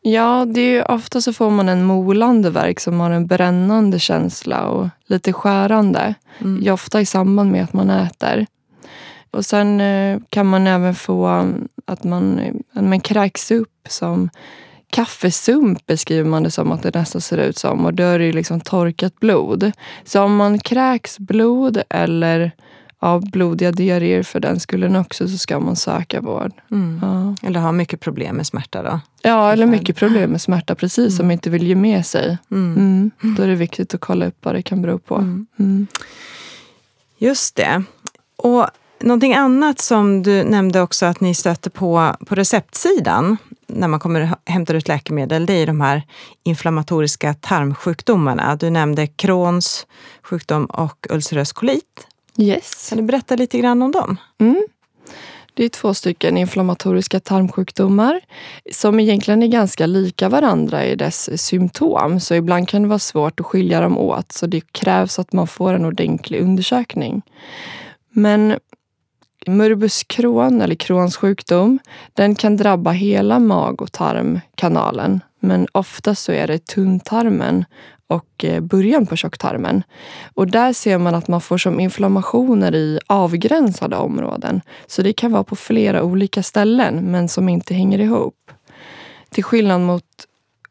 Ja, 0.00 0.46
det 0.48 0.60
är 0.60 0.90
ofta 0.90 1.20
så 1.20 1.32
får 1.32 1.50
man 1.50 1.68
en 1.68 1.84
molande 1.84 2.50
verk 2.50 2.80
som 2.80 3.00
har 3.00 3.10
en 3.10 3.26
brännande 3.26 3.98
känsla 3.98 4.68
och 4.68 4.88
lite 5.06 5.32
skärande. 5.32 6.14
Mm. 6.38 6.72
Ofta 6.74 7.00
i 7.00 7.06
samband 7.06 7.52
med 7.52 7.64
att 7.64 7.72
man 7.72 7.90
äter. 7.90 8.46
Och 9.32 9.44
sen 9.46 9.80
eh, 9.80 10.20
kan 10.30 10.46
man 10.46 10.66
även 10.66 10.94
få 10.94 11.28
um, 11.28 11.68
att 11.84 12.04
man, 12.04 12.40
att 12.72 12.84
man 12.84 13.00
kräks 13.00 13.50
upp 13.50 13.86
som 13.88 14.30
kaffesump 14.90 15.86
beskriver 15.86 16.30
man 16.30 16.42
det 16.42 16.50
som 16.50 16.72
att 16.72 16.82
det 16.82 16.94
nästan 16.94 17.20
ser 17.20 17.38
ut 17.38 17.58
som. 17.58 17.84
Och 17.86 17.94
då 17.94 18.02
är 18.02 18.18
det 18.18 18.32
liksom 18.32 18.60
torkat 18.60 19.20
blod. 19.20 19.72
Så 20.04 20.22
om 20.22 20.36
man 20.36 20.58
kräks 20.58 21.18
blod 21.18 21.82
eller 21.88 22.52
av 22.98 23.30
blodiga 23.30 23.72
diarréer 23.72 24.22
för 24.22 24.40
den 24.40 24.60
skullen 24.60 24.96
också 24.96 25.28
så 25.28 25.38
ska 25.38 25.60
man 25.60 25.76
söka 25.76 26.20
vård. 26.20 26.52
Mm. 26.70 26.98
Ja. 27.02 27.48
Eller 27.48 27.60
ha 27.60 27.72
mycket 27.72 28.00
problem 28.00 28.36
med 28.36 28.46
smärta 28.46 28.82
då? 28.82 29.00
Ja, 29.22 29.52
eller 29.52 29.66
mycket 29.66 29.96
problem 29.96 30.30
med 30.30 30.40
smärta 30.40 30.74
precis 30.74 30.98
mm. 30.98 31.10
som 31.10 31.30
inte 31.30 31.50
vill 31.50 31.66
ge 31.66 31.74
med 31.74 32.06
sig. 32.06 32.38
Mm. 32.50 32.74
mm. 33.22 33.34
Då 33.36 33.42
är 33.42 33.48
det 33.48 33.54
viktigt 33.54 33.94
att 33.94 34.00
kolla 34.00 34.26
upp 34.26 34.36
vad 34.40 34.54
det 34.54 34.62
kan 34.62 34.82
bero 34.82 34.98
på. 34.98 35.16
Mm. 35.16 35.46
Mm. 35.58 35.86
Just 37.18 37.56
det. 37.56 37.82
Och 38.36 38.66
Någonting 39.02 39.34
annat 39.34 39.80
som 39.80 40.22
du 40.22 40.44
nämnde 40.44 40.80
också 40.80 41.06
att 41.06 41.20
ni 41.20 41.34
stöter 41.34 41.70
på 41.70 42.16
på 42.26 42.34
receptsidan 42.34 43.36
när 43.66 43.88
man 43.88 44.00
kommer 44.00 44.34
hämtar 44.46 44.74
ut 44.74 44.88
läkemedel, 44.88 45.46
det 45.46 45.52
är 45.52 45.66
de 45.66 45.80
här 45.80 46.02
inflammatoriska 46.42 47.34
tarmsjukdomarna. 47.34 48.56
Du 48.56 48.70
nämnde 48.70 49.06
Crohns 49.06 49.86
sjukdom 50.22 50.64
och 50.64 51.06
ulcerös 51.10 51.52
kolit. 51.52 52.06
Yes. 52.36 52.88
Kan 52.88 52.98
du 52.98 53.04
berätta 53.04 53.36
lite 53.36 53.58
grann 53.58 53.82
om 53.82 53.92
dem? 53.92 54.16
Mm. 54.40 54.66
Det 55.54 55.64
är 55.64 55.68
två 55.68 55.94
stycken 55.94 56.36
inflammatoriska 56.36 57.20
tarmsjukdomar 57.20 58.20
som 58.72 59.00
egentligen 59.00 59.42
är 59.42 59.46
ganska 59.46 59.86
lika 59.86 60.28
varandra 60.28 60.84
i 60.84 60.96
dess 60.96 61.42
symptom. 61.42 62.20
Så 62.20 62.34
ibland 62.34 62.68
kan 62.68 62.82
det 62.82 62.88
vara 62.88 62.98
svårt 62.98 63.40
att 63.40 63.46
skilja 63.46 63.80
dem 63.80 63.98
åt. 63.98 64.32
Så 64.32 64.46
det 64.46 64.72
krävs 64.72 65.18
att 65.18 65.32
man 65.32 65.46
får 65.46 65.72
en 65.72 65.84
ordentlig 65.84 66.40
undersökning. 66.40 67.22
Men 68.10 68.58
Morbus 69.46 70.04
Crohn, 70.04 70.60
eller 70.60 70.74
Crohns 70.74 71.16
sjukdom, 71.16 71.78
den 72.12 72.34
kan 72.34 72.56
drabba 72.56 72.90
hela 72.90 73.38
mag 73.38 73.82
och 73.82 73.92
tarmkanalen. 73.92 75.20
Men 75.40 75.66
ofta 75.72 76.14
så 76.14 76.32
är 76.32 76.46
det 76.46 76.66
tunntarmen 76.66 77.64
och 78.06 78.44
eh, 78.44 78.60
början 78.60 79.06
på 79.06 79.16
tjocktarmen. 79.16 79.82
Och 80.34 80.46
där 80.46 80.72
ser 80.72 80.98
man 80.98 81.14
att 81.14 81.28
man 81.28 81.40
får 81.40 81.58
som 81.58 81.80
inflammationer 81.80 82.74
i 82.74 82.98
avgränsade 83.06 83.96
områden. 83.96 84.60
Så 84.86 85.02
det 85.02 85.12
kan 85.12 85.32
vara 85.32 85.44
på 85.44 85.56
flera 85.56 86.02
olika 86.02 86.42
ställen 86.42 86.96
men 87.10 87.28
som 87.28 87.48
inte 87.48 87.74
hänger 87.74 87.98
ihop. 87.98 88.50
Till 89.30 89.44
skillnad 89.44 89.80
mot 89.80 90.04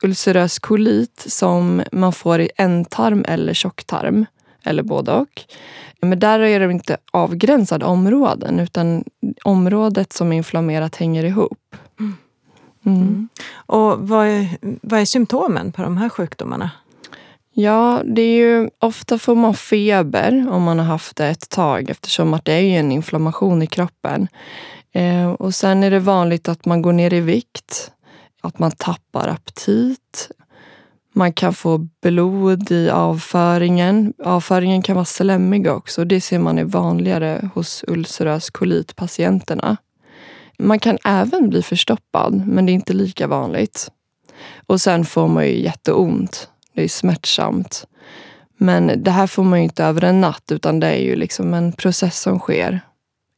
ulcerös 0.03 0.59
kolit 0.59 1.25
som 1.27 1.83
man 1.91 2.13
får 2.13 2.41
i 2.41 2.49
ändtarm 2.57 3.25
eller 3.27 3.53
tjocktarm 3.53 4.25
eller 4.63 4.83
både 4.83 5.11
och. 5.11 5.41
Men 6.01 6.19
där 6.19 6.39
är 6.39 6.59
det 6.59 6.71
inte 6.71 6.97
avgränsade 7.11 7.85
områden 7.85 8.59
utan 8.59 9.03
området 9.43 10.13
som 10.13 10.31
är 10.31 10.37
inflammerat 10.37 10.95
hänger 10.95 11.23
ihop. 11.23 11.75
Mm. 11.99 12.17
Mm. 12.85 13.29
Och 13.53 14.07
vad 14.07 14.27
är, 14.27 14.47
vad 14.61 14.99
är 14.99 15.05
symptomen 15.05 15.71
på 15.71 15.81
de 15.81 15.97
här 15.97 16.09
sjukdomarna? 16.09 16.71
Ja, 17.53 18.01
det 18.05 18.21
är 18.21 18.35
ju 18.35 18.69
ofta 18.79 19.17
får 19.17 19.35
man 19.35 19.53
feber 19.53 20.47
om 20.51 20.63
man 20.63 20.79
har 20.79 20.85
haft 20.85 21.15
det 21.15 21.27
ett 21.27 21.49
tag 21.49 21.89
eftersom 21.89 22.33
att 22.33 22.45
det 22.45 22.53
är 22.53 22.79
en 22.79 22.91
inflammation 22.91 23.61
i 23.61 23.67
kroppen. 23.67 24.27
Eh, 24.91 25.31
och 25.31 25.55
sen 25.55 25.83
är 25.83 25.91
det 25.91 25.99
vanligt 25.99 26.49
att 26.49 26.65
man 26.65 26.81
går 26.81 26.93
ner 26.93 27.13
i 27.13 27.19
vikt, 27.19 27.91
att 28.41 28.59
man 28.59 28.71
tappar 28.71 29.27
aptit. 29.27 30.31
Man 31.13 31.33
kan 31.33 31.53
få 31.53 31.77
blod 31.77 32.71
i 32.71 32.89
avföringen. 32.89 34.13
Avföringen 34.23 34.81
kan 34.81 34.95
vara 34.95 35.05
slemmig 35.05 35.67
också. 35.67 36.05
Det 36.05 36.21
ser 36.21 36.39
man 36.39 36.57
är 36.57 36.63
vanligare 36.63 37.49
hos 37.53 37.83
ulcerös 37.87 38.49
kolit-patienterna. 38.49 39.77
Man 40.59 40.79
kan 40.79 40.97
även 41.03 41.49
bli 41.49 41.61
förstoppad, 41.63 42.47
men 42.47 42.65
det 42.65 42.71
är 42.71 42.73
inte 42.73 42.93
lika 42.93 43.27
vanligt. 43.27 43.91
Och 44.67 44.81
sen 44.81 45.05
får 45.05 45.27
man 45.27 45.45
ju 45.45 45.61
jätteont. 45.61 46.49
Det 46.73 46.83
är 46.83 46.87
smärtsamt. 46.87 47.87
Men 48.57 49.03
det 49.03 49.11
här 49.11 49.27
får 49.27 49.43
man 49.43 49.59
ju 49.59 49.63
inte 49.63 49.83
över 49.83 50.03
en 50.03 50.21
natt 50.21 50.51
utan 50.51 50.79
det 50.79 50.87
är 50.87 51.01
ju 51.01 51.15
liksom 51.15 51.53
en 51.53 51.71
process 51.71 52.19
som 52.19 52.39
sker 52.39 52.81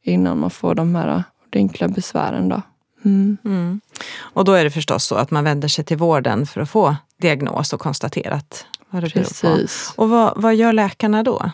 innan 0.02 0.38
man 0.38 0.50
får 0.50 0.74
de 0.74 0.94
här 0.94 1.22
ordentliga 1.46 1.88
besvären. 1.88 2.48
Då. 2.48 2.62
Mm. 3.04 3.36
Mm. 3.44 3.80
Och 4.18 4.44
då 4.44 4.52
är 4.52 4.64
det 4.64 4.70
förstås 4.70 5.04
så 5.04 5.14
att 5.14 5.30
man 5.30 5.44
vänder 5.44 5.68
sig 5.68 5.84
till 5.84 5.96
vården 5.96 6.46
för 6.46 6.60
att 6.60 6.70
få 6.70 6.96
diagnos 7.20 7.72
och 7.72 7.80
konstaterat 7.80 8.66
vad 8.90 9.02
det 9.02 9.10
Precis. 9.10 9.42
beror 9.42 9.56
på. 9.56 10.02
Och 10.02 10.08
vad, 10.08 10.32
vad 10.36 10.54
gör 10.54 10.72
läkarna 10.72 11.22
då? 11.22 11.50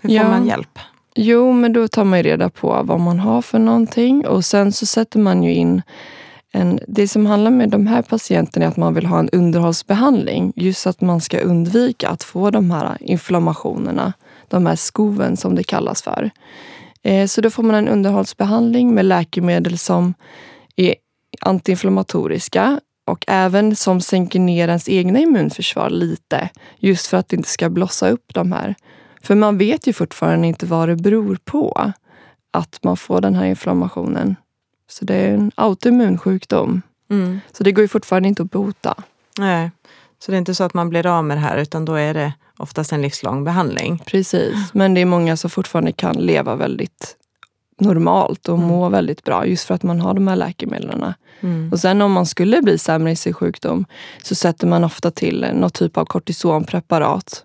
Hur 0.00 0.08
får 0.08 0.16
ja. 0.16 0.28
man 0.28 0.46
hjälp? 0.46 0.78
Jo, 1.14 1.52
men 1.52 1.72
då 1.72 1.88
tar 1.88 2.04
man 2.04 2.22
reda 2.22 2.50
på 2.50 2.82
vad 2.84 3.00
man 3.00 3.20
har 3.20 3.42
för 3.42 3.58
någonting 3.58 4.26
och 4.26 4.44
sen 4.44 4.72
så 4.72 4.86
sätter 4.86 5.18
man 5.18 5.42
ju 5.42 5.54
in 5.54 5.82
en, 6.52 6.80
det 6.88 7.08
som 7.08 7.26
handlar 7.26 7.50
med 7.50 7.70
de 7.70 7.86
här 7.86 8.02
patienterna 8.02 8.64
är 8.64 8.68
att 8.68 8.76
man 8.76 8.94
vill 8.94 9.06
ha 9.06 9.18
en 9.18 9.30
underhållsbehandling. 9.30 10.52
Just 10.56 10.86
att 10.86 11.00
man 11.00 11.20
ska 11.20 11.38
undvika 11.38 12.08
att 12.08 12.22
få 12.22 12.50
de 12.50 12.70
här 12.70 12.96
inflammationerna, 13.00 14.12
de 14.48 14.66
här 14.66 14.76
skoven 14.76 15.36
som 15.36 15.54
det 15.54 15.64
kallas 15.64 16.02
för. 16.02 16.30
Eh, 17.02 17.26
så 17.26 17.40
då 17.40 17.50
får 17.50 17.62
man 17.62 17.74
en 17.74 17.88
underhållsbehandling 17.88 18.94
med 18.94 19.04
läkemedel 19.04 19.78
som 19.78 20.14
är 20.76 20.94
antiinflammatoriska 21.40 22.80
och 23.10 23.24
även 23.28 23.76
som 23.76 24.00
sänker 24.00 24.40
ner 24.40 24.68
ens 24.68 24.88
egna 24.88 25.18
immunförsvar 25.18 25.90
lite. 25.90 26.48
Just 26.78 27.06
för 27.06 27.16
att 27.16 27.28
det 27.28 27.36
inte 27.36 27.48
ska 27.48 27.70
blossa 27.70 28.08
upp 28.08 28.34
de 28.34 28.52
här. 28.52 28.74
För 29.22 29.34
man 29.34 29.58
vet 29.58 29.86
ju 29.86 29.92
fortfarande 29.92 30.46
inte 30.46 30.66
vad 30.66 30.88
det 30.88 30.96
beror 30.96 31.38
på 31.44 31.92
att 32.50 32.78
man 32.82 32.96
får 32.96 33.20
den 33.20 33.34
här 33.34 33.44
inflammationen. 33.44 34.36
Så 34.88 35.04
det 35.04 35.14
är 35.14 35.34
en 35.34 35.50
autoimmun 35.54 36.18
sjukdom. 36.18 36.82
Mm. 37.10 37.40
Så 37.52 37.62
det 37.62 37.72
går 37.72 37.82
ju 37.82 37.88
fortfarande 37.88 38.28
inte 38.28 38.42
att 38.42 38.50
bota. 38.50 38.94
Nej, 39.38 39.70
så 40.18 40.30
det 40.30 40.36
är 40.36 40.38
inte 40.38 40.54
så 40.54 40.64
att 40.64 40.74
man 40.74 40.88
blir 40.88 41.06
av 41.06 41.24
med 41.24 41.36
det 41.36 41.40
här 41.40 41.58
utan 41.58 41.84
då 41.84 41.94
är 41.94 42.14
det 42.14 42.32
oftast 42.56 42.92
en 42.92 43.02
livslång 43.02 43.44
behandling. 43.44 44.02
Precis, 44.06 44.54
men 44.72 44.94
det 44.94 45.00
är 45.00 45.04
många 45.06 45.36
som 45.36 45.50
fortfarande 45.50 45.92
kan 45.92 46.16
leva 46.16 46.56
väldigt 46.56 47.16
normalt 47.80 48.48
och 48.48 48.58
må 48.58 48.80
mm. 48.80 48.92
väldigt 48.92 49.24
bra 49.24 49.46
just 49.46 49.64
för 49.64 49.74
att 49.74 49.82
man 49.82 50.00
har 50.00 50.14
de 50.14 50.28
här 50.28 50.36
läkemedlen. 50.36 51.14
Mm. 51.40 51.72
Och 51.72 51.80
sen 51.80 52.02
om 52.02 52.12
man 52.12 52.26
skulle 52.26 52.62
bli 52.62 52.78
sämre 52.78 53.12
i 53.12 53.16
sin 53.16 53.34
sjukdom 53.34 53.84
så 54.22 54.34
sätter 54.34 54.66
man 54.66 54.84
ofta 54.84 55.10
till 55.10 55.46
någon 55.54 55.70
typ 55.70 55.96
av 55.96 56.04
kortisonpreparat 56.04 57.44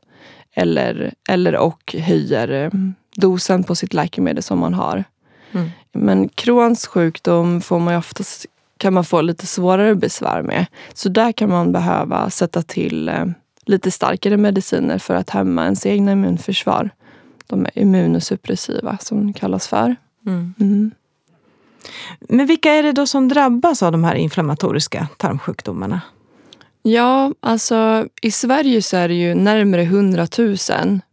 eller, 0.53 1.13
eller 1.29 1.55
och 1.55 1.95
höjer 1.99 2.63
eh, 2.63 2.69
dosen 3.15 3.63
på 3.63 3.75
sitt 3.75 3.93
läkemedel 3.93 4.43
som 4.43 4.59
man 4.59 4.73
har. 4.73 5.03
Mm. 5.51 5.69
Men 5.93 6.29
Crohns 6.29 6.87
sjukdom 6.87 7.61
får 7.61 7.79
man 7.79 7.95
oftast, 7.95 8.45
kan 8.77 8.93
man 8.93 9.05
få 9.05 9.21
lite 9.21 9.47
svårare 9.47 9.95
besvär 9.95 10.41
med. 10.41 10.65
Så 10.93 11.09
där 11.09 11.31
kan 11.31 11.49
man 11.49 11.71
behöva 11.71 12.29
sätta 12.29 12.61
till 12.61 13.09
eh, 13.09 13.25
lite 13.65 13.91
starkare 13.91 14.37
mediciner 14.37 14.97
för 14.97 15.15
att 15.15 15.29
hämma 15.29 15.63
ens 15.63 15.85
egna 15.85 16.11
immunförsvar. 16.11 16.89
De 17.47 17.65
är 17.65 17.79
immunosuppressiva 17.79 18.97
som 19.01 19.27
det 19.27 19.33
kallas 19.39 19.67
för. 19.67 19.95
Mm. 20.25 20.53
Mm. 20.59 20.91
Men 22.19 22.45
vilka 22.45 22.71
är 22.71 22.83
det 22.83 22.91
då 22.91 23.05
som 23.07 23.27
drabbas 23.27 23.83
av 23.83 23.91
de 23.91 24.03
här 24.03 24.15
inflammatoriska 24.15 25.07
tarmsjukdomarna? 25.17 26.01
Ja, 26.87 27.33
alltså 27.39 28.07
i 28.21 28.31
Sverige 28.31 28.81
så 28.81 28.97
är 28.97 29.07
det 29.07 29.13
ju 29.13 29.35
närmare 29.35 29.81
100 29.81 30.27
000 30.37 30.57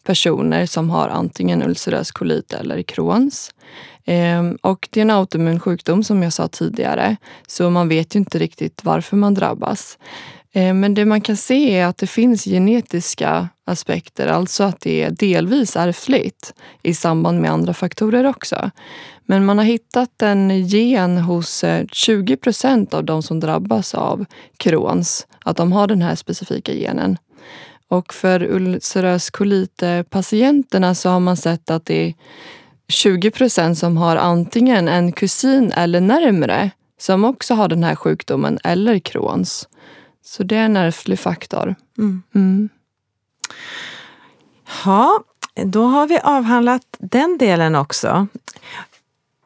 personer 0.04 0.66
som 0.66 0.90
har 0.90 1.08
antingen 1.08 1.62
ulcerös 1.62 2.10
kolit 2.10 2.52
eller 2.52 2.82
Crohns. 2.82 3.50
Ehm, 4.04 4.58
och 4.60 4.88
det 4.90 5.00
är 5.00 5.02
en 5.02 5.10
autoimmun 5.10 5.60
sjukdom 5.60 6.04
som 6.04 6.22
jag 6.22 6.32
sa 6.32 6.48
tidigare, 6.48 7.16
så 7.46 7.70
man 7.70 7.88
vet 7.88 8.14
ju 8.14 8.18
inte 8.18 8.38
riktigt 8.38 8.84
varför 8.84 9.16
man 9.16 9.34
drabbas. 9.34 9.98
Eh, 10.52 10.74
men 10.74 10.94
det 10.94 11.04
man 11.04 11.20
kan 11.20 11.36
se 11.36 11.78
är 11.78 11.86
att 11.86 11.98
det 11.98 12.06
finns 12.06 12.44
genetiska 12.44 13.48
aspekter, 13.64 14.26
alltså 14.26 14.64
att 14.64 14.80
det 14.80 15.02
är 15.02 15.10
delvis 15.10 15.76
ärftligt 15.76 16.54
i 16.82 16.94
samband 16.94 17.40
med 17.40 17.50
andra 17.50 17.74
faktorer 17.74 18.24
också. 18.24 18.70
Men 19.26 19.44
man 19.44 19.58
har 19.58 19.64
hittat 19.64 20.22
en 20.22 20.66
gen 20.66 21.18
hos 21.18 21.64
eh, 21.64 21.86
20 21.92 22.36
procent 22.36 22.94
av 22.94 23.04
de 23.04 23.22
som 23.22 23.40
drabbas 23.40 23.94
av 23.94 24.24
Crohns, 24.56 25.26
att 25.44 25.56
de 25.56 25.72
har 25.72 25.86
den 25.86 26.02
här 26.02 26.14
specifika 26.14 26.72
genen. 26.72 27.18
Och 27.88 28.14
för 28.14 28.42
ulcerös 28.42 29.30
kolit-patienterna 29.30 30.94
så 30.94 31.08
har 31.08 31.20
man 31.20 31.36
sett 31.36 31.70
att 31.70 31.86
det 31.86 32.06
är 32.06 32.14
20 32.88 33.30
procent 33.30 33.78
som 33.78 33.96
har 33.96 34.16
antingen 34.16 34.88
en 34.88 35.12
kusin 35.12 35.72
eller 35.72 36.00
närmre 36.00 36.70
som 36.98 37.24
också 37.24 37.54
har 37.54 37.68
den 37.68 37.84
här 37.84 37.94
sjukdomen 37.94 38.58
eller 38.64 38.98
Crohns. 38.98 39.68
Så 40.24 40.42
det 40.42 40.56
är 40.56 40.64
en 40.64 40.76
ärftlig 40.76 41.18
faktor. 41.18 41.74
Mm. 41.98 42.22
Mm. 42.34 42.68
Ja, 44.84 45.20
då 45.64 45.84
har 45.84 46.06
vi 46.06 46.18
avhandlat 46.18 46.82
den 46.98 47.38
delen 47.38 47.74
också. 47.74 48.26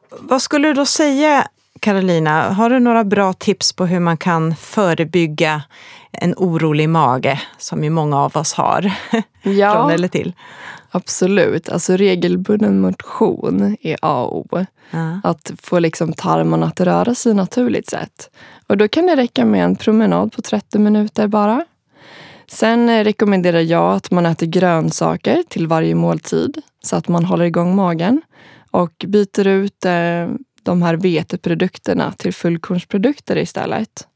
Vad 0.09 0.41
skulle 0.41 0.67
du 0.67 0.73
då 0.73 0.85
säga, 0.85 1.47
Carolina? 1.79 2.53
Har 2.53 2.69
du 2.69 2.79
några 2.79 3.03
bra 3.03 3.33
tips 3.33 3.73
på 3.73 3.85
hur 3.85 3.99
man 3.99 4.17
kan 4.17 4.55
förebygga 4.55 5.61
en 6.11 6.33
orolig 6.37 6.89
mage, 6.89 7.41
som 7.57 7.83
ju 7.83 7.89
många 7.89 8.17
av 8.17 8.37
oss 8.37 8.53
har, 8.53 8.91
ja, 9.41 9.73
från 9.73 9.91
eller 9.91 10.07
till? 10.07 10.33
Absolut. 10.97 11.69
Alltså 11.69 11.97
regelbunden 11.97 12.81
motion 12.81 13.77
är 13.81 13.97
A 14.01 14.23
och 14.23 14.53
O. 14.53 14.65
Ja. 14.91 15.19
Att 15.23 15.51
få 15.61 15.79
liksom 15.79 16.13
tarmarna 16.13 16.65
att 16.65 16.79
röra 16.79 17.15
sig 17.15 17.33
naturligt 17.33 17.89
sätt. 17.89 18.29
Och 18.67 18.77
då 18.77 18.87
kan 18.87 19.05
det 19.05 19.15
räcka 19.15 19.45
med 19.45 19.63
en 19.63 19.75
promenad 19.75 20.31
på 20.31 20.41
30 20.41 20.79
minuter 20.79 21.27
bara. 21.27 21.65
Sen 22.47 23.03
rekommenderar 23.03 23.59
jag 23.59 23.95
att 23.95 24.11
man 24.11 24.25
äter 24.25 24.47
grönsaker 24.47 25.43
till 25.47 25.67
varje 25.67 25.95
måltid 25.95 26.61
så 26.83 26.95
att 26.95 27.07
man 27.07 27.25
håller 27.25 27.45
igång 27.45 27.75
magen 27.75 28.21
och 28.71 29.05
byter 29.07 29.47
ut 29.47 29.85
eh, 29.85 30.27
de 30.63 30.81
här 30.81 30.95
veteprodukterna 30.95 32.11
till 32.11 32.33
fullkornsprodukter 32.33 33.37
istället. 33.37 34.07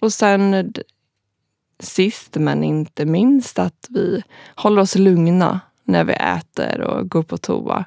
Och 0.00 0.12
sen 0.12 0.72
sist 1.80 2.36
men 2.36 2.64
inte 2.64 3.04
minst 3.04 3.58
att 3.58 3.86
vi 3.88 4.22
håller 4.56 4.82
oss 4.82 4.94
lugna 4.94 5.60
när 5.92 6.04
vi 6.04 6.12
äter 6.12 6.80
och 6.80 7.10
går 7.10 7.22
på 7.22 7.38
toa. 7.38 7.84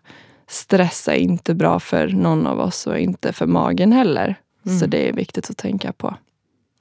Stressa 0.48 1.16
är 1.16 1.20
inte 1.20 1.54
bra 1.54 1.80
för 1.80 2.08
någon 2.08 2.48
av 2.48 2.60
oss 2.60 2.88
och 2.88 3.00
inte 3.00 3.34
för 3.34 3.46
magen 3.46 3.92
heller. 3.92 4.36
Mm. 4.66 4.80
Så 4.80 4.86
det 4.86 5.10
är 5.10 5.14
viktigt 5.14 5.50
att 5.50 5.58
tänka 5.58 5.94
på. 5.94 6.16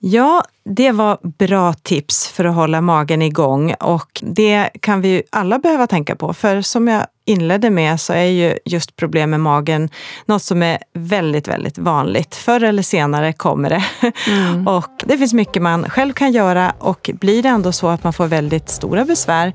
Ja, 0.06 0.44
det 0.64 0.92
var 0.92 1.18
bra 1.22 1.72
tips 1.72 2.28
för 2.28 2.44
att 2.44 2.54
hålla 2.54 2.80
magen 2.80 3.22
igång 3.22 3.74
och 3.80 4.20
det 4.22 4.70
kan 4.80 5.00
vi 5.00 5.22
alla 5.30 5.58
behöva 5.58 5.86
tänka 5.86 6.16
på. 6.16 6.34
För 6.34 6.60
som 6.60 6.88
jag 6.88 7.06
inledde 7.24 7.70
med 7.70 8.00
så 8.00 8.12
är 8.12 8.24
ju 8.24 8.58
just 8.64 8.96
problem 8.96 9.30
med 9.30 9.40
magen 9.40 9.88
något 10.26 10.42
som 10.42 10.62
är 10.62 10.78
väldigt, 10.94 11.48
väldigt 11.48 11.78
vanligt. 11.78 12.34
Förr 12.34 12.62
eller 12.62 12.82
senare 12.82 13.32
kommer 13.32 13.70
det. 13.70 13.84
Mm. 14.28 14.66
och 14.76 14.90
det 15.04 15.18
finns 15.18 15.34
mycket 15.34 15.62
man 15.62 15.90
själv 15.90 16.12
kan 16.12 16.32
göra 16.32 16.72
och 16.78 17.10
blir 17.14 17.42
det 17.42 17.48
ändå 17.48 17.72
så 17.72 17.88
att 17.88 18.04
man 18.04 18.12
får 18.12 18.26
väldigt 18.26 18.68
stora 18.68 19.04
besvär, 19.04 19.52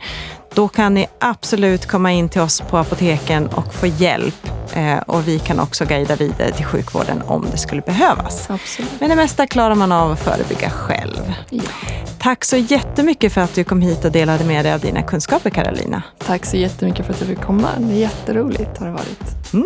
då 0.54 0.68
kan 0.68 0.94
ni 0.94 1.08
absolut 1.20 1.86
komma 1.86 2.12
in 2.12 2.30
till 2.30 2.42
oss 2.42 2.62
på 2.62 2.78
apoteken 2.78 3.48
och 3.48 3.74
få 3.74 3.88
hjälp. 3.88 4.50
Eh, 4.74 4.98
och 4.98 5.28
vi 5.28 5.40
kan 5.40 5.60
också 5.60 5.86
guida 5.86 6.16
vidare 6.16 6.52
till 6.52 6.66
sjukvården 6.66 7.22
om 7.26 7.48
det 7.52 7.58
skulle 7.58 7.82
behövas. 7.82 8.50
Absolut. 8.50 8.92
Men 9.00 9.10
det 9.10 9.16
mesta 9.16 9.48
klarar 9.48 9.76
man 9.76 9.92
av 9.92 10.12
att 10.12 10.20
förebygga 10.20 10.70
själv. 10.70 11.34
Ja. 11.50 11.64
Tack 12.20 12.46
så 12.46 12.58
jättemycket 12.58 13.34
för 13.34 13.42
att 13.42 13.56
du 13.56 13.64
kom 13.64 13.82
hit 13.82 14.06
och 14.06 14.12
delade 14.12 14.44
med 14.44 14.66
dig 14.66 14.74
av 14.74 14.80
dina 14.80 15.04
kunskaper, 15.04 15.50
Karolina. 15.50 16.02
Tack 16.18 16.46
så 16.46 16.58
jättemycket 16.58 17.06
för 17.06 17.14
att 17.14 17.20
du 17.20 17.26
fick 17.26 17.42
komma. 17.42 17.70
Det 17.78 17.94
är 17.94 17.98
jätteroligt 17.98 18.78
har 18.78 18.86
det 18.86 18.92
varit. 18.92 19.54
Mm. 19.54 19.66